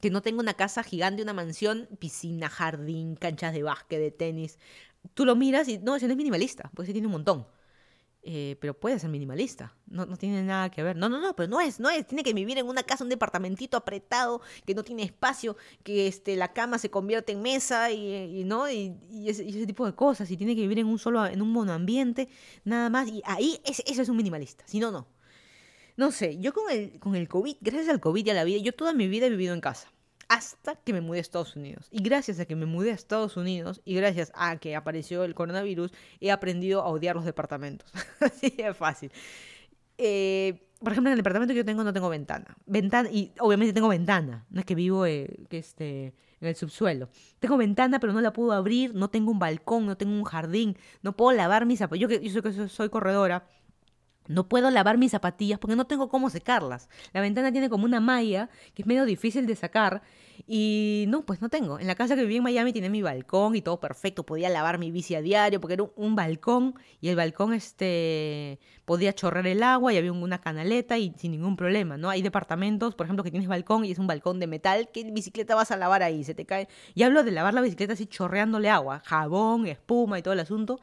[0.00, 4.58] que no tenga una casa gigante, una mansión, piscina, jardín, canchas de básquet, de tenis.
[5.14, 7.46] Tú lo miras y no, ese no es minimalista, pues sí tiene un montón.
[8.26, 10.96] Eh, pero puede ser minimalista, no, no tiene nada que ver.
[10.96, 12.06] No, no, no, pero no es, no es.
[12.06, 16.34] Tiene que vivir en una casa, un departamentito apretado, que no tiene espacio, que este,
[16.34, 18.70] la cama se convierte en mesa y, ¿no?
[18.70, 18.96] Y,
[19.26, 20.30] ese, tipo de cosas.
[20.30, 22.30] Y tiene que vivir en un solo, en un monoambiente,
[22.64, 23.08] nada más.
[23.08, 24.64] Y ahí ese, ese es un minimalista.
[24.66, 25.06] Si no, no.
[25.96, 28.58] No sé, yo con el, con el COVID, gracias al COVID y a la vida,
[28.58, 29.92] yo toda mi vida he vivido en casa.
[30.28, 31.88] Hasta que me mudé a Estados Unidos.
[31.90, 35.34] Y gracias a que me mudé a Estados Unidos y gracias a que apareció el
[35.34, 37.90] coronavirus, he aprendido a odiar los departamentos.
[38.20, 39.10] Así es fácil.
[39.98, 42.56] Eh, por ejemplo, en el departamento que yo tengo no tengo ventana.
[42.66, 44.44] Ventana, y obviamente tengo ventana.
[44.50, 47.08] No es que vivo eh, este, en el subsuelo.
[47.38, 48.94] Tengo ventana, pero no la puedo abrir.
[48.94, 50.76] No tengo un balcón, no tengo un jardín.
[51.02, 52.00] No puedo lavar mis zapatos.
[52.00, 53.46] Yo que yo soy, soy corredora
[54.26, 56.88] no puedo lavar mis zapatillas porque no tengo cómo secarlas.
[57.12, 60.02] La ventana tiene como una malla que es medio difícil de sacar
[60.46, 61.78] y no, pues no tengo.
[61.78, 64.24] En la casa que viví en Miami tiene mi balcón y todo perfecto.
[64.24, 69.12] Podía lavar mi bici a diario porque era un balcón y el balcón este podía
[69.14, 72.10] chorrar el agua y había una canaleta y sin ningún problema, ¿no?
[72.10, 75.54] Hay departamentos, por ejemplo, que tienes balcón y es un balcón de metal, ¿qué bicicleta
[75.54, 76.24] vas a lavar ahí?
[76.24, 76.68] Se te cae.
[76.94, 80.80] Y hablo de lavar la bicicleta así chorreándole agua, jabón, espuma y todo el asunto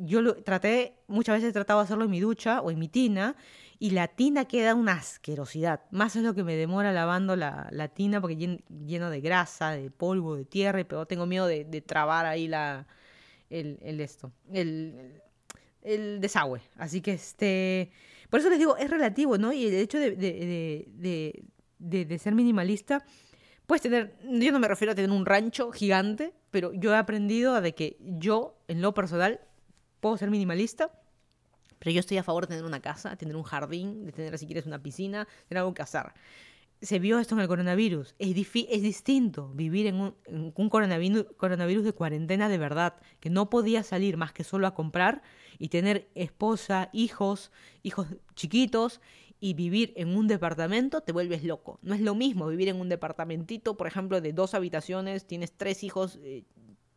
[0.00, 2.88] yo lo traté, muchas veces he tratado de hacerlo en mi ducha o en mi
[2.88, 3.36] tina,
[3.78, 5.80] y la tina queda una asquerosidad.
[5.90, 9.90] Más es lo que me demora lavando la, la tina porque lleno de grasa, de
[9.90, 12.86] polvo, de tierra, pero tengo miedo de, trabar ahí la,
[13.48, 15.22] el, el esto, el,
[15.82, 16.60] el, desagüe.
[16.76, 17.90] Así que este,
[18.28, 19.52] por eso les digo, es relativo, ¿no?
[19.52, 21.42] Y el hecho de, de,
[21.78, 23.04] de, de ser minimalista,
[23.66, 27.54] puedes tener, yo no me refiero a tener un rancho gigante, pero yo he aprendido
[27.54, 29.40] a de que yo, en lo personal,
[30.00, 30.90] puedo ser minimalista,
[31.78, 34.46] pero yo estoy a favor de tener una casa, tener un jardín, de tener, si
[34.46, 36.12] quieres, una piscina, tener algo que hacer.
[36.82, 38.14] Se vio esto en el coronavirus.
[38.18, 43.30] Es, es distinto vivir en un, en un coronavirus, coronavirus de cuarentena de verdad, que
[43.30, 45.22] no podía salir más que solo a comprar
[45.58, 47.50] y tener esposa, hijos,
[47.82, 49.00] hijos chiquitos
[49.40, 51.78] y vivir en un departamento, te vuelves loco.
[51.82, 55.82] No es lo mismo vivir en un departamentito, por ejemplo, de dos habitaciones, tienes tres
[55.82, 56.44] hijos eh,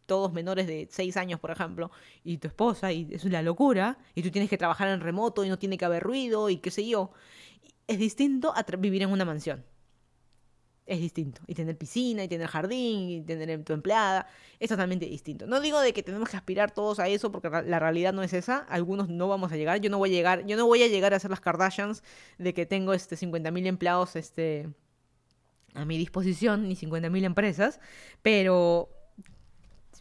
[0.06, 1.92] todos menores de 6 años, por ejemplo,
[2.24, 5.50] y tu esposa, y es una locura, y tú tienes que trabajar en remoto y
[5.50, 7.12] no tiene que haber ruido y qué sé yo,
[7.88, 9.66] es distinto a vivir en una mansión.
[10.86, 11.42] Es distinto.
[11.48, 14.28] Y tener piscina, y tener jardín, y tener tu empleada,
[14.60, 15.48] es totalmente distinto.
[15.48, 18.34] No digo de que tenemos que aspirar todos a eso, porque la realidad no es
[18.34, 18.60] esa.
[18.70, 19.80] Algunos no vamos a llegar.
[19.80, 22.04] Yo no voy a llegar, yo no voy a llegar a ser las Kardashians
[22.38, 24.68] de que tengo este 50.000 empleados este,
[25.74, 27.80] a mi disposición, ni 50.000 empresas,
[28.22, 28.90] pero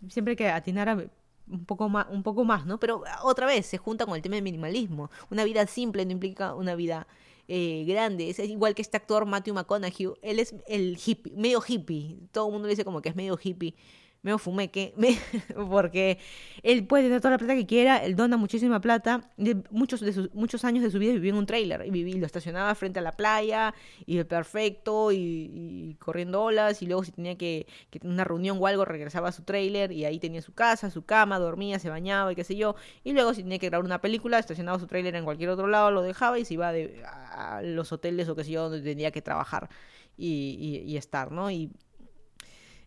[0.09, 1.11] siempre que atinar
[1.49, 2.79] un poco más, un poco más, ¿no?
[2.79, 5.11] Pero otra vez se junta con el tema del minimalismo.
[5.31, 7.07] Una vida simple no implica una vida
[7.49, 8.31] eh, grande.
[8.31, 10.15] Es, igual que este actor Matthew McConaughey.
[10.23, 12.19] Él es el hippie, medio hippie.
[12.31, 13.75] Todo el mundo dice como que es medio hippie.
[14.23, 15.19] Me fumé que me,
[15.69, 16.19] porque
[16.63, 19.31] él puede tener toda la plata que quiera, él dona muchísima plata,
[19.71, 22.27] muchos de sus, muchos años de su vida vivió en un trailer y viví, lo
[22.27, 23.75] estacionaba frente a la playa
[24.07, 28.67] y perfecto y, corriendo olas y luego si tenía que, que tener una reunión o
[28.67, 32.33] algo regresaba a su trailer y ahí tenía su casa, su cama, dormía, se bañaba
[32.33, 35.17] y qué sé yo y luego si tenía que grabar una película estacionaba su trailer
[35.17, 38.45] en cualquier otro lado, lo dejaba y se iba de, a los hoteles o qué
[38.45, 39.69] sé yo donde tenía que trabajar
[40.17, 41.51] y, y estar, ¿no?
[41.51, 41.73] Y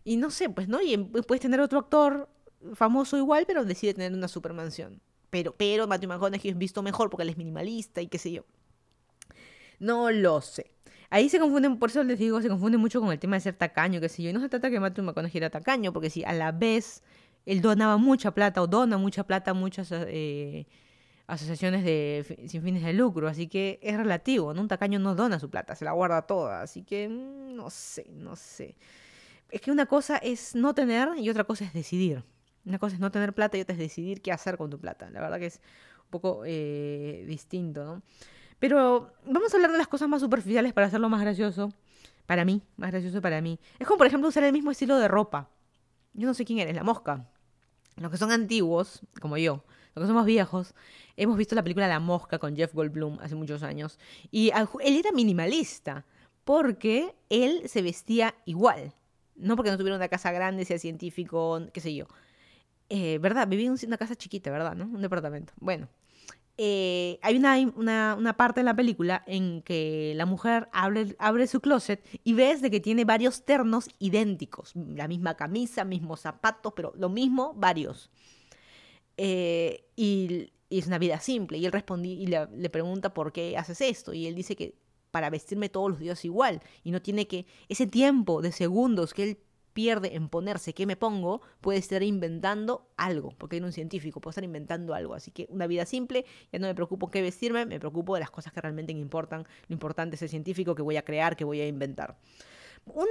[0.06, 0.80] y no sé, pues, ¿no?
[0.80, 2.28] Y puedes tener otro actor
[2.74, 5.00] famoso igual, pero decide tener una supermansión.
[5.30, 8.44] Pero, pero Matthew McConaughey es visto mejor porque él es minimalista y qué sé yo.
[9.80, 10.70] No lo sé.
[11.10, 13.56] Ahí se confunden, por eso les digo, se confunde mucho con el tema de ser
[13.56, 14.30] tacaño, qué sé yo.
[14.30, 17.02] Y no se trata que Matthew McConaughey era tacaño, porque si a la vez
[17.44, 20.68] él donaba mucha plata o dona mucha plata a muchas eh,
[21.26, 23.26] asociaciones de, sin fines de lucro.
[23.26, 24.60] Así que es relativo, ¿no?
[24.60, 26.62] Un tacaño no dona su plata, se la guarda toda.
[26.62, 28.76] Así que mm, no sé, no sé
[29.56, 32.22] es que una cosa es no tener y otra cosa es decidir.
[32.64, 35.08] Una cosa es no tener plata y otra es decidir qué hacer con tu plata.
[35.10, 35.60] La verdad que es
[36.04, 38.02] un poco eh, distinto, ¿no?
[38.58, 41.72] Pero vamos a hablar de las cosas más superficiales para hacerlo más gracioso.
[42.26, 43.58] Para mí, más gracioso para mí.
[43.78, 45.48] Es como, por ejemplo, usar el mismo estilo de ropa.
[46.12, 47.30] Yo no sé quién eres, la mosca.
[47.96, 50.74] Los que son antiguos, como yo, los que somos viejos,
[51.16, 53.98] hemos visto la película La Mosca con Jeff Goldblum hace muchos años.
[54.30, 56.04] Y él era minimalista,
[56.44, 58.92] porque él se vestía igual.
[59.36, 62.06] No porque no tuviera una casa grande, sea científico, qué sé yo.
[62.88, 63.48] Eh, ¿Verdad?
[63.48, 64.74] Viví en una casa chiquita, ¿verdad?
[64.74, 64.84] ¿No?
[64.84, 65.52] Un departamento.
[65.58, 65.88] Bueno.
[66.58, 67.58] Eh, hay una,
[68.16, 72.62] una, parte en la película en que la mujer abre, abre su closet y ves
[72.62, 74.72] de que tiene varios ternos idénticos.
[74.74, 78.10] La misma camisa, mismos zapatos, pero lo mismo, varios.
[79.18, 81.58] Eh, y, es una vida simple.
[81.58, 84.12] Y él responde y le pregunta por qué haces esto.
[84.14, 84.74] Y él dice que
[85.16, 89.22] para vestirme todos los días igual y no tiene que ese tiempo de segundos que
[89.22, 89.38] él
[89.72, 94.32] pierde en ponerse qué me pongo, puede estar inventando algo, porque era un científico, puede
[94.32, 95.14] estar inventando algo.
[95.14, 98.30] Así que una vida simple, ya no me preocupo qué vestirme, me preocupo de las
[98.30, 99.46] cosas que realmente me importan.
[99.68, 102.18] Lo importante es el científico que voy a crear, que voy a inventar.
[102.86, 103.10] Una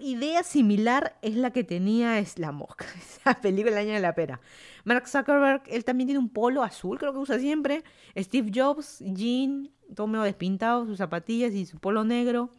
[0.00, 4.14] idea similar es la que tenía es La Mosca, esa película El año de la
[4.14, 4.40] pera.
[4.84, 7.84] Mark Zuckerberg, él también tiene un polo azul, creo que usa siempre.
[8.16, 12.50] Steve Jobs, jean, todo medio despintado, sus zapatillas y su polo negro,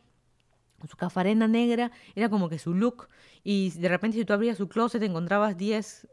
[0.88, 3.10] su cafarena negra, era como que su look.
[3.44, 6.08] Y de repente si tú abrías su closet encontrabas 10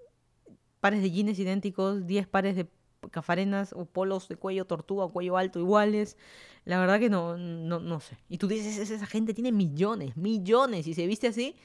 [0.81, 2.69] pares de jeans idénticos, 10 pares de
[3.11, 6.17] cafarenas o polos de cuello tortuga o cuello alto iguales.
[6.65, 8.17] La verdad que no, no, no sé.
[8.29, 11.57] Y tú dices, esa gente tiene millones, millones, y se viste así.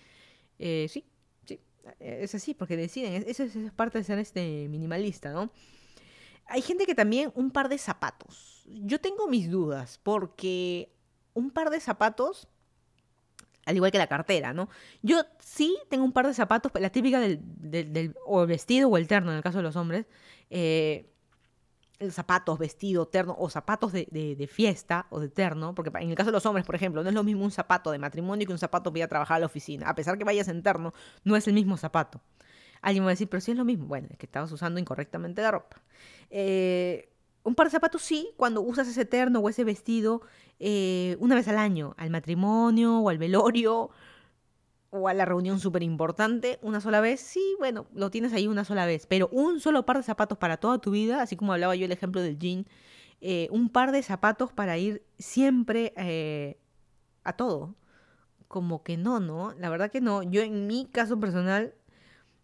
[0.59, 1.05] Eh, sí,
[1.45, 1.59] sí,
[1.99, 3.23] es así, porque deciden.
[3.27, 5.51] Eso es, es parte de ser este minimalista, ¿no?
[6.47, 8.63] Hay gente que también un par de zapatos.
[8.67, 10.89] Yo tengo mis dudas porque
[11.33, 12.47] un par de zapatos,
[13.65, 14.69] al igual que la cartera, ¿no?
[15.01, 19.07] Yo sí tengo un par de zapatos, la típica del, del, o vestido o el
[19.07, 20.05] terno en el caso de los hombres.
[20.49, 21.11] Eh,
[22.11, 26.27] zapatos, vestido, terno o zapatos de, de, fiesta o de terno, porque en el caso
[26.27, 28.59] de los hombres, por ejemplo, no es lo mismo un zapato de matrimonio que un
[28.59, 29.89] zapato para ir a trabajar a la oficina.
[29.89, 30.93] A pesar que vayas en terno,
[31.23, 32.21] no es el mismo zapato.
[32.81, 33.87] Alguien va a decir, pero sí es lo mismo.
[33.87, 35.81] Bueno, es que estabas usando incorrectamente la ropa.
[36.29, 37.09] Eh,
[37.43, 40.21] un par de zapatos sí, cuando usas ese terno o ese vestido
[40.59, 43.89] eh, una vez al año, al matrimonio o al velorio
[44.97, 48.65] o a la reunión súper importante, una sola vez, sí, bueno, lo tienes ahí una
[48.65, 51.75] sola vez, pero un solo par de zapatos para toda tu vida, así como hablaba
[51.75, 52.65] yo el ejemplo del jean,
[53.21, 55.93] eh, un par de zapatos para ir siempre
[57.23, 57.75] a todo.
[58.47, 59.53] Como que no, ¿no?
[59.59, 60.23] La verdad que no.
[60.23, 61.73] Yo en mi caso personal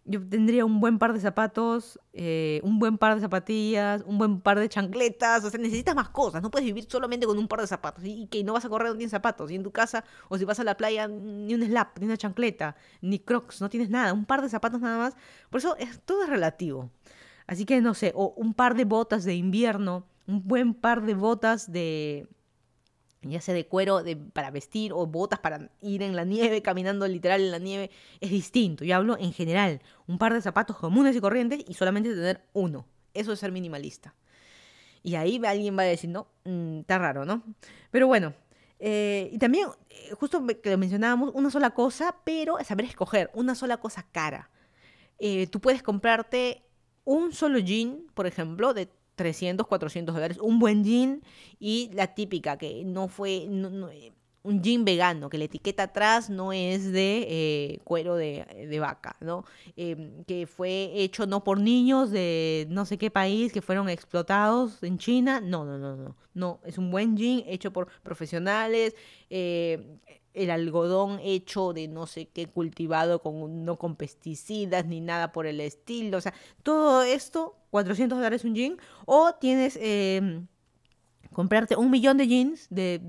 [0.06, 4.41] yo tendría un buen par de zapatos, eh, un buen par de zapatillas, un buen
[4.41, 5.43] par de chancletas.
[5.45, 6.41] O sea, necesitas más cosas.
[6.41, 8.04] No puedes vivir solamente con un par de zapatos.
[8.06, 9.49] Y que no vas a correr no tienes zapatos.
[9.51, 12.18] Y en tu casa, o si vas a la playa, ni un slap, ni una
[12.18, 14.14] chancleta, ni crocs, no tienes nada.
[14.14, 15.16] Un par de zapatos nada más.
[15.49, 16.89] Por eso es, todo es relativo.
[17.47, 21.14] Así que no sé, o un par de botas de invierno, un buen par de
[21.14, 22.28] botas de,
[23.32, 27.08] ya sea de cuero de, para vestir o botas para ir en la nieve, caminando
[27.08, 28.86] literal en la nieve, es distinto.
[28.86, 32.86] Yo hablo en general, un par de zapatos comunes y corrientes y solamente tener uno.
[33.14, 34.16] Eso es ser minimalista.
[35.04, 37.44] Y ahí alguien va a decir, no, mm, está raro, ¿no?
[37.92, 38.34] Pero bueno,
[38.80, 43.56] eh, y también, eh, justo que lo mencionábamos, una sola cosa, pero saber escoger, una
[43.56, 44.50] sola cosa cara.
[45.20, 46.64] Eh, tú puedes comprarte
[47.06, 51.22] un solo jean, por ejemplo, de 300, 400 dólares, un buen jean
[51.59, 53.47] y la típica que no fue,
[54.44, 59.46] un jean vegano, que la etiqueta atrás no es de eh, cuero de, vaca, ¿no?
[59.78, 64.84] Em, que fue hecho no por niños de no sé qué país que fueron explotados
[64.84, 65.39] en China.
[65.41, 66.16] No, no, no, no.
[66.34, 68.96] No, es un buen jean hecho por profesionales.
[69.30, 70.00] Eh,
[70.34, 75.46] el algodón hecho de no sé qué cultivado con no con pesticidas ni nada por
[75.46, 76.18] el estilo.
[76.18, 76.34] O sea,
[76.64, 78.78] todo esto, 400 dólares un jean.
[79.06, 80.48] O tienes em,
[81.32, 83.02] comprarte un millón de jeans de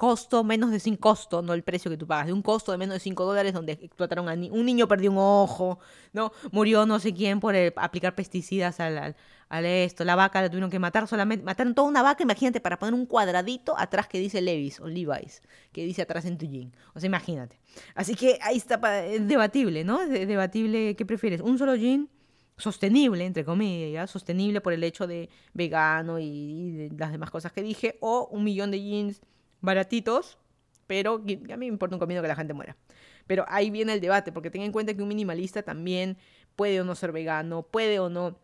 [0.00, 2.78] costo menos de sin costo, no el precio que tú pagas, de un costo de
[2.78, 5.78] menos de 5 dólares donde explotaron a un niño perdió un ojo,
[6.14, 6.32] ¿no?
[6.52, 9.14] Murió no sé quién por aplicar pesticidas al,
[9.50, 12.78] al, esto, la vaca la tuvieron que matar, solamente mataron toda una vaca, imagínate, para
[12.78, 16.72] poner un cuadradito atrás que dice Levis o Levi's, que dice atrás en tu jean,
[16.94, 17.60] o sea, imagínate.
[17.94, 20.00] Así que ahí está, es debatible, ¿no?
[20.00, 21.42] Es debatible, ¿qué prefieres?
[21.42, 22.08] ¿Un solo jean?
[22.56, 27.52] sostenible, entre comillas, sostenible por el hecho de vegano y, y de las demás cosas
[27.52, 29.22] que dije, o un millón de jeans
[29.60, 30.38] baratitos,
[30.86, 32.76] pero a mí me importa un comino que la gente muera.
[33.26, 36.18] Pero ahí viene el debate, porque ten en cuenta que un minimalista también
[36.56, 38.38] puede o no ser vegano, puede o no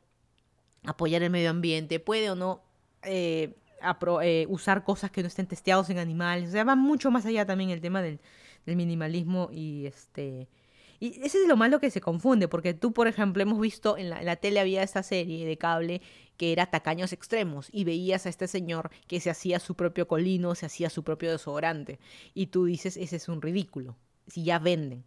[0.85, 2.63] apoyar el medio ambiente, puede o no
[3.03, 3.57] eh,
[4.23, 6.51] eh, usar cosas que no estén testeados en animales.
[6.51, 8.21] O sea, va mucho más allá también el tema del,
[8.65, 10.49] del minimalismo y este
[10.99, 14.11] y ese es lo malo que se confunde, porque tú, por ejemplo, hemos visto en
[14.11, 16.01] la, tele había esta serie de cable
[16.37, 20.55] que era Tacaños Extremos y veías a este señor que se hacía su propio colino,
[20.55, 21.99] se hacía su propio desodorante
[22.35, 25.05] y tú dices, ese es un ridículo, si ya venden.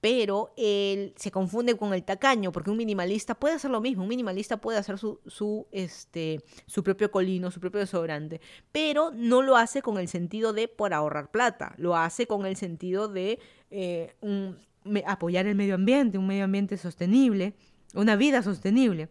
[0.00, 4.08] Pero él se confunde con el tacaño, porque un minimalista puede hacer lo mismo, un
[4.08, 8.40] minimalista puede hacer su, su, este, su propio colino, su propio desodorante,
[8.70, 12.54] pero no lo hace con el sentido de por ahorrar plata, lo hace con el
[12.54, 13.40] sentido de
[13.72, 14.14] eh,
[15.04, 17.54] apoyar el medio ambiente, un medio ambiente sostenible,
[17.94, 19.08] una vida sostenible.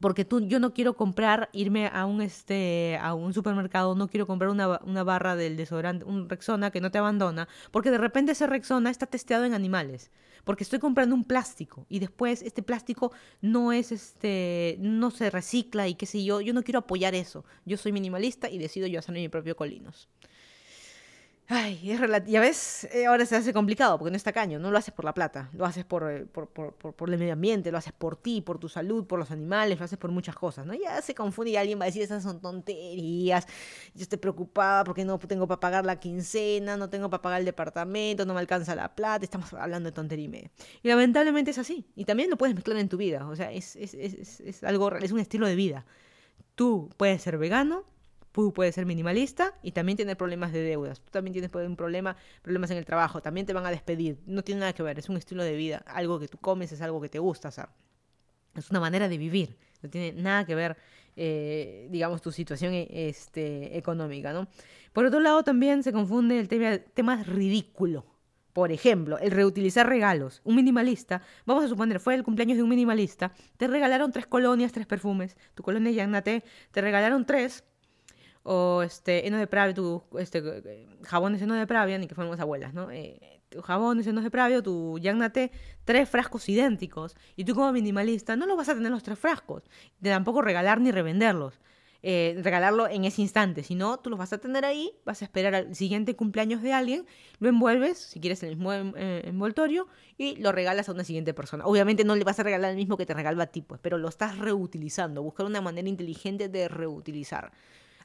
[0.00, 4.26] Porque tú, yo no quiero comprar, irme a un, este, a un supermercado, no quiero
[4.26, 8.32] comprar una, una barra del desodorante, un Rexona que no te abandona, porque de repente
[8.32, 10.10] ese Rexona está testeado en animales.
[10.44, 13.12] Porque estoy comprando un plástico y después este plástico
[13.42, 16.40] no es este, no se recicla y qué sé yo.
[16.40, 17.44] Yo no quiero apoyar eso.
[17.66, 20.08] Yo soy minimalista y decido yo hacer mi propio colinos.
[21.50, 24.76] Ay, es ya ves, eh, ahora se hace complicado porque no está caño, no lo
[24.76, 27.78] haces por la plata, lo haces por, eh, por, por, por, el medio ambiente, lo
[27.78, 30.74] haces por ti, por tu salud, por los animales, lo haces por muchas cosas, ¿no?
[30.74, 33.46] Ya se confunde y alguien va a decir, esas son tonterías,
[33.94, 37.46] yo estoy preocupada porque no tengo para pagar la quincena, no tengo para pagar el
[37.46, 40.50] departamento, no me alcanza la plata, estamos hablando de tontería y media.
[40.82, 43.74] Y lamentablemente es así, y también lo puedes mezclar en tu vida, o sea, es,
[43.76, 45.86] es, es, es algo, es un estilo de vida.
[46.54, 47.84] Tú puedes ser vegano,
[48.38, 51.00] Tú puedes ser minimalista y también tener problemas de deudas.
[51.00, 53.20] Tú también tienes un problema, problemas en el trabajo.
[53.20, 54.20] También te van a despedir.
[54.26, 54.96] No tiene nada que ver.
[54.96, 55.82] Es un estilo de vida.
[55.88, 57.50] Algo que tú comes es algo que te gusta.
[57.50, 57.68] Sea,
[58.54, 59.56] es una manera de vivir.
[59.82, 60.76] No tiene nada que ver,
[61.16, 64.46] eh, digamos, tu situación este, económica, ¿no?
[64.92, 68.06] Por otro lado, también se confunde el tema, tema ridículo.
[68.52, 70.42] Por ejemplo, el reutilizar regalos.
[70.44, 74.70] Un minimalista, vamos a suponer, fue el cumpleaños de un minimalista, te regalaron tres colonias,
[74.70, 75.36] tres perfumes.
[75.54, 77.64] Tu colonia Yagnate, te regalaron tres
[78.50, 82.72] o este, heno de pravia, tu, este, jabones heno de pravia, ni que fuéramos abuelas,
[82.72, 82.90] ¿no?
[82.90, 85.52] Eh, tu jabones heno de pravia, tu yagnate,
[85.84, 87.14] tres frascos idénticos.
[87.36, 89.64] Y tú como minimalista no lo vas a tener los tres frascos.
[90.00, 91.60] De tampoco regalar ni revenderlos.
[92.02, 95.24] Eh, regalarlo en ese instante, sino no, tú los vas a tener ahí, vas a
[95.24, 97.06] esperar al siguiente cumpleaños de alguien,
[97.40, 101.66] lo envuelves, si quieres el mismo eh, envoltorio, y lo regalas a una siguiente persona.
[101.66, 103.98] Obviamente no le vas a regalar el mismo que te regaló a ti, pues, pero
[103.98, 107.52] lo estás reutilizando, buscar una manera inteligente de reutilizar.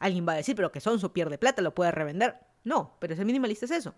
[0.04, 2.36] Alguien va a decir, pero que Sonso pierde plata, lo puede revender.
[2.66, 3.96] No, pero ser minimalista es eso.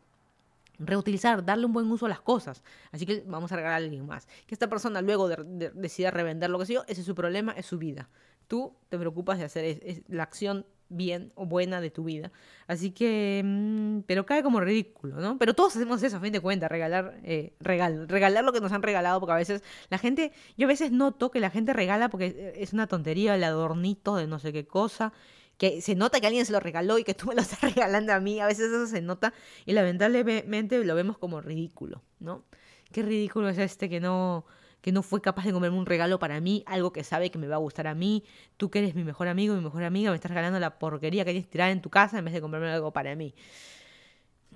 [0.77, 2.61] Reutilizar, darle un buen uso a las cosas.
[2.91, 4.27] Así que vamos a regalar a alguien más.
[4.45, 7.79] Que esta persona luego decida revender lo que sea, ese es su problema, es su
[7.79, 8.07] vida.
[8.47, 12.31] Tú te preocupas de hacer la acción bien o buena de tu vida.
[12.67, 15.39] Así que, mm, pero cae como ridículo, ¿no?
[15.39, 18.83] Pero todos hacemos eso, a fin de cuentas, regalar, eh, regalar lo que nos han
[18.83, 22.53] regalado, porque a veces la gente, yo a veces noto que la gente regala porque
[22.57, 25.13] es una tontería, el adornito de no sé qué cosa,
[25.57, 28.13] que se nota que alguien se lo regaló y que tú me lo estás regalando
[28.13, 29.33] a mí, a veces eso se nota
[29.65, 32.43] y lamentablemente lo vemos como ridículo, ¿no?
[32.91, 34.45] Qué ridículo es este que no
[34.85, 37.47] que no fue capaz de comerme un regalo para mí, algo que sabe que me
[37.47, 38.23] va a gustar a mí,
[38.55, 41.31] tú que eres mi mejor amigo, mi mejor amiga, me estás regalando la porquería que
[41.31, 43.33] tienes tirada en tu casa en vez de comprarme algo para mí.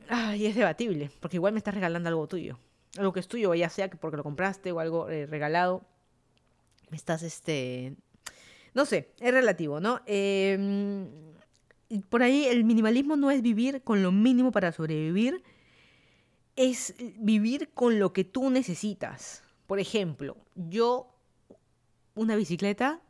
[0.08, 2.60] Ay, es debatible, porque igual me estás regalando algo tuyo.
[3.00, 5.82] Algo que es tuyo, ya sea que porque lo compraste o algo eh, regalado.
[6.92, 7.96] Me estás este
[8.74, 10.02] no sé, es relativo, ¿no?
[10.06, 11.08] Em,
[12.10, 15.44] por ahí el minimalismo no es vivir con lo mínimo para sobrevivir,
[16.56, 19.44] es vivir con lo que tú necesitas.
[19.66, 21.14] Por ejemplo, yo
[22.16, 23.02] una bicicleta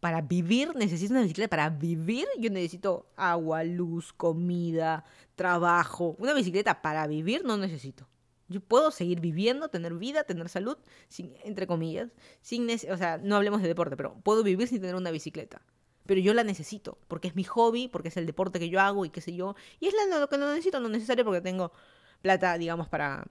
[0.00, 1.48] para vivir necesito una bicicleta.
[1.48, 5.04] Para vivir yo necesito agua, luz, comida,
[5.34, 6.16] trabajo.
[6.18, 8.06] Una bicicleta para vivir no necesito.
[8.48, 10.76] Yo puedo seguir viviendo, tener vida, tener salud,
[11.08, 12.10] sin, entre comillas,
[12.42, 15.62] sin o sea, no hablemos de deporte, pero puedo vivir sin tener una bicicleta.
[16.06, 19.04] Pero yo la necesito, porque es mi hobby, porque es el deporte que yo hago
[19.04, 19.56] y qué sé yo.
[19.80, 21.72] Y es lo que no necesito, no necesario porque tengo
[22.22, 23.26] plata, digamos, para,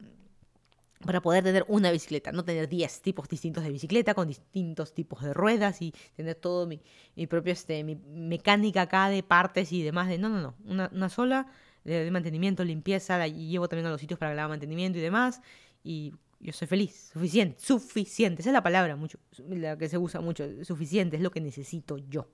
[1.05, 5.22] para poder tener una bicicleta, no tener 10 tipos distintos de bicicleta con distintos tipos
[5.24, 6.82] de ruedas y tener todo mi,
[7.16, 10.09] mi propio, este, mi mecánica acá de partes y demás.
[10.09, 11.47] De, no, no, no, una sola
[11.86, 15.41] de, mantenimiento, limpieza, la llevo también a los sitios para que mantenimiento y demás.
[15.83, 20.19] Y yo soy feliz, suficiente, suficiente, esa es la palabra mucho, la que se usa
[20.19, 22.27] mucho, suficiente, es lo que necesito yo.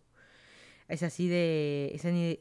[0.87, 1.91] Es así de,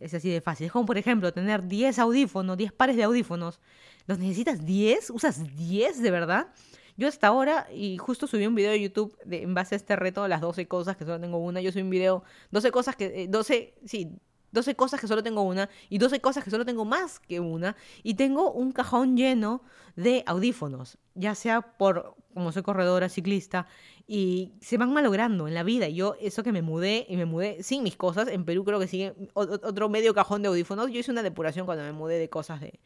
[0.00, 0.66] es, así de fácil.
[0.66, 3.60] Es como, por ejemplo, tener 10 audífonos, 10 pares de audífonos.
[4.06, 5.10] ¿Los necesitas 10?
[5.10, 6.48] ¿Usas 10 de verdad?
[6.96, 9.94] Yo hasta ahora, y justo subí un video de YouTube de, en base a este
[9.94, 13.28] reto, las 12 cosas, que solo tengo una, yo subí un video, 12 cosas que,
[13.28, 14.10] 12, eh, sí,
[14.52, 17.76] 12 cosas que solo tengo una y 12 cosas que solo tengo más que una
[18.02, 19.62] y tengo un cajón lleno
[19.96, 23.66] de audífonos, ya sea por como soy corredora, ciclista
[24.06, 25.88] y se van malogrando en la vida.
[25.88, 28.86] Yo eso que me mudé y me mudé sin mis cosas, en Perú creo que
[28.86, 30.90] sigue otro medio cajón de audífonos.
[30.90, 32.80] Yo hice una depuración cuando me mudé de cosas de,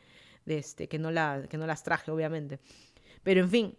[0.47, 1.11] este que no
[1.49, 2.59] que no las traje obviamente.
[3.23, 3.77] Pero en fin,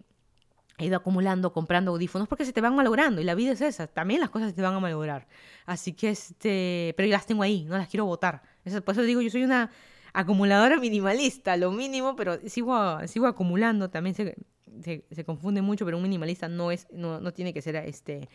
[0.77, 3.87] he ido acumulando, comprando audífonos porque se te van malogrando y la vida es esa,
[3.87, 5.27] también las cosas se te van a malograr.
[5.65, 8.41] Así que, este, pero yo las tengo ahí, no las quiero botar.
[8.63, 9.71] Eso, por eso digo, yo soy una
[10.13, 14.35] acumuladora minimalista, lo mínimo, pero sigo, sigo acumulando, también se,
[14.83, 18.27] se, confunde mucho, pero un minimalista no, es, no, no tiene que ser este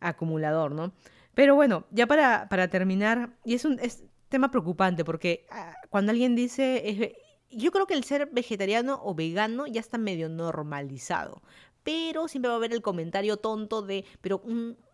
[0.00, 0.92] acumulador, ¿no?
[1.34, 6.10] Pero bueno, ya para, para terminar, y es un es tema preocupante porque ah, cuando
[6.10, 7.14] alguien dice,
[7.50, 11.42] yo creo que el ser vegetariano o vegano ya está medio normalizado
[11.82, 14.42] pero siempre va a haber el comentario tonto de, pero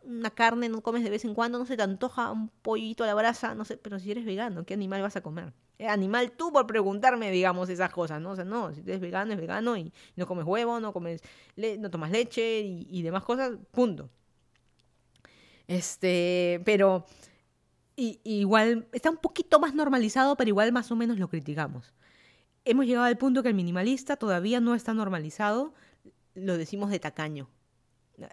[0.02, 3.06] una carne no comes de vez en cuando, no se te antoja un pollito a
[3.06, 5.52] la brasa, no sé, pero si eres vegano, ¿qué animal vas a comer?
[5.78, 8.30] Eh, animal tú por preguntarme, digamos, esas cosas, ¿no?
[8.30, 11.20] O sea, no, si eres vegano, es vegano y no comes huevo, no comes,
[11.56, 14.08] no tomas leche y, demás cosas, punto.
[15.66, 17.06] Este, pero
[17.96, 21.92] igual está un poquito más normalizado, pero igual más o menos lo criticamos.
[22.64, 25.74] Hemos llegado al punto que el minimalista todavía no está normalizado,
[26.34, 27.48] lo decimos de tacaño.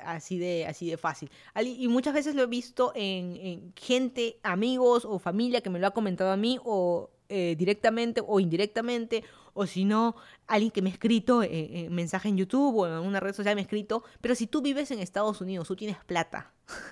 [0.06, 1.32] Así de, así de fácil.
[1.60, 5.92] Y muchas veces lo he visto en, gente, amigos o familia que me lo ha
[5.92, 9.24] comentado a mí o eh, directamente o indirectamente,
[9.54, 10.16] o si no,
[10.48, 13.62] alguien que me ha escrito en, mensaje en YouTube o en una red social me
[13.62, 16.52] ha escrito, pero si tú vives en Estados Unidos, tú tienes plata.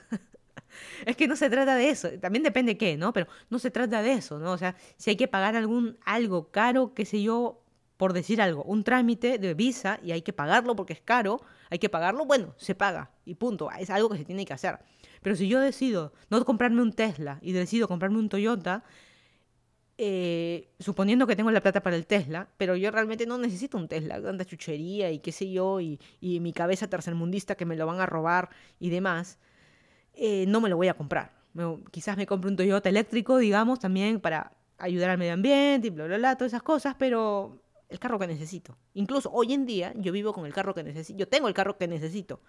[1.06, 3.14] es que no se trata de eso, también depende qué, ¿no?
[3.14, 4.52] Pero no se trata de eso, ¿no?
[4.52, 7.62] O sea, si hay que pagar algún algo caro, qué sé yo,
[8.00, 11.80] por decir algo, un trámite de visa y hay que pagarlo porque es caro, hay
[11.80, 14.80] que pagarlo, bueno, se paga y punto, es algo que se tiene que hacer.
[15.22, 18.86] Pero si yo decido no comprarme un Tesla y decido comprarme un Toyota,
[19.98, 23.90] eh, suponiendo que tengo la plata para el Tesla, pero yo realmente no necesito un
[23.90, 28.00] Tesla, tanta chuchería y qué sé yo, y, mi cabeza tercermundista que me lo van
[28.00, 29.40] a robar y demás,
[30.14, 31.34] eh, no me lo voy a comprar.
[31.92, 36.06] quizás me compre un Toyota eléctrico, digamos, también para ayudar al medio ambiente y bla,
[36.06, 37.60] bla, bla, todas esas cosas, pero
[37.90, 38.78] el carro que necesito.
[38.94, 41.20] Incluso hoy en día yo vivo con el carro que necesito.
[41.20, 42.40] Yo tengo el carro que necesito.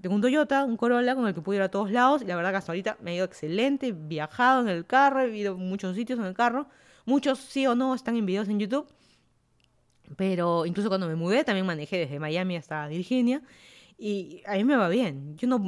[0.00, 2.36] Tengo un Toyota, un Corolla con el que puedo ir a todos lados y la
[2.36, 5.54] verdad que hasta ahorita me ha ido excelente, he viajado en el carro, he ido
[5.54, 6.66] a muchos sitios en el carro.
[7.06, 8.86] Muchos sí o no están en videos en YouTube.
[10.16, 13.42] Pero incluso cuando me mudé también manejé desde Miami hasta Virginia
[13.96, 15.36] y a mí me va bien.
[15.36, 15.58] Yo no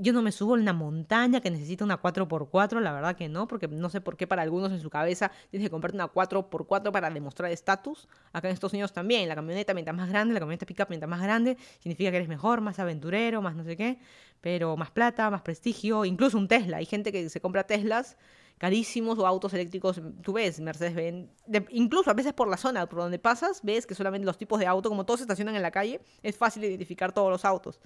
[0.00, 3.46] yo no me subo en una montaña que necesita una 4x4, la verdad que no,
[3.46, 6.90] porque no sé por qué para algunos en su cabeza tienes que comprarte una 4x4
[6.90, 8.08] para demostrar estatus.
[8.32, 11.20] Acá en Estados Unidos también, la camioneta mientras más grande, la camioneta pick-up mientras más
[11.20, 13.98] grande, significa que eres mejor, más aventurero, más no sé qué,
[14.40, 16.78] pero más plata, más prestigio, incluso un Tesla.
[16.78, 18.16] Hay gente que se compra Teslas
[18.56, 21.30] carísimos o autos eléctricos, tú ves, Mercedes-Benz,
[21.70, 24.66] incluso a veces por la zona por donde pasas, ves que solamente los tipos de
[24.66, 27.80] auto, como todos se estacionan en la calle, es fácil identificar todos los autos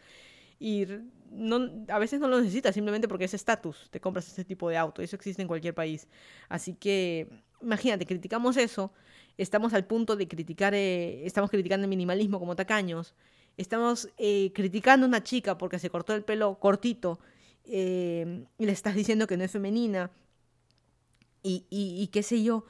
[0.59, 0.87] y
[1.31, 4.77] no, a veces no lo necesitas simplemente porque es estatus, te compras ese tipo de
[4.77, 6.09] auto, eso existe en cualquier país.
[6.49, 7.29] Así que
[7.61, 8.93] imagínate, criticamos eso,
[9.37, 13.15] estamos al punto de criticar, eh, estamos criticando el minimalismo como tacaños,
[13.57, 17.19] estamos eh, criticando a una chica porque se cortó el pelo cortito
[17.65, 20.11] eh, y le estás diciendo que no es femenina
[21.43, 22.65] y, y qué sé yo.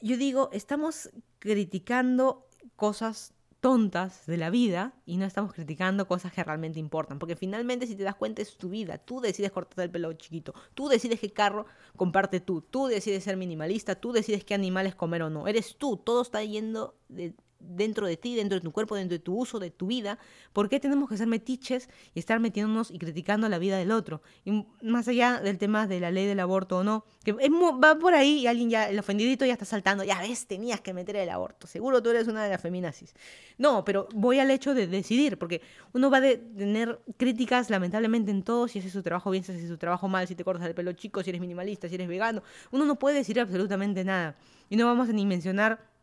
[0.00, 3.33] Yo digo, estamos criticando cosas
[3.64, 7.18] tontas de la vida y no estamos criticando cosas que realmente importan.
[7.18, 8.98] Porque finalmente, si te das cuenta, es tu vida.
[8.98, 10.52] Tú decides cortarte el pelo chiquito.
[10.74, 11.64] Tú decides qué carro
[11.96, 12.60] comparte tú.
[12.60, 13.94] Tú decides ser minimalista.
[13.94, 15.48] Tú decides qué animales comer o no.
[15.48, 15.96] Eres tú.
[15.96, 17.32] Todo está yendo de,
[17.68, 20.18] dentro de ti, dentro de tu cuerpo, dentro de tu uso, de tu vida.
[20.52, 24.22] ¿Por qué tenemos que ser metiches y estar metiéndonos y criticando la vida del otro?
[24.44, 28.14] Y más allá del tema de la ley del aborto o no, que va por
[28.14, 31.30] ahí y alguien ya, el ofendidito ya está saltando, ya ves, tenías que meter el
[31.30, 33.14] aborto, seguro tú eres una de las feminazis.
[33.58, 35.62] No, pero voy al hecho de decidir, porque
[35.92, 39.68] uno va a tener críticas lamentablemente en todo, si haces su trabajo bien, si haces
[39.68, 42.42] su trabajo mal, si te cortas el pelo chico, si eres minimalista, si eres vegano,
[42.70, 44.36] uno no puede decir absolutamente nada.
[44.68, 45.93] Y no vamos a ni mencionar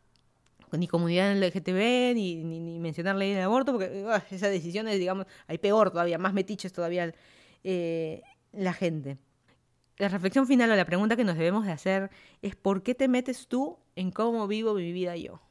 [0.79, 4.99] ni comunidad LGTB, ni, ni, ni mencionar ley del aborto, porque ah, esa decisión es,
[4.99, 7.13] digamos, hay peor todavía, más metiches todavía
[7.63, 9.17] eh, la gente.
[9.97, 12.09] La reflexión final o la pregunta que nos debemos de hacer
[12.41, 15.41] es ¿por qué te metes tú en cómo vivo mi vida yo?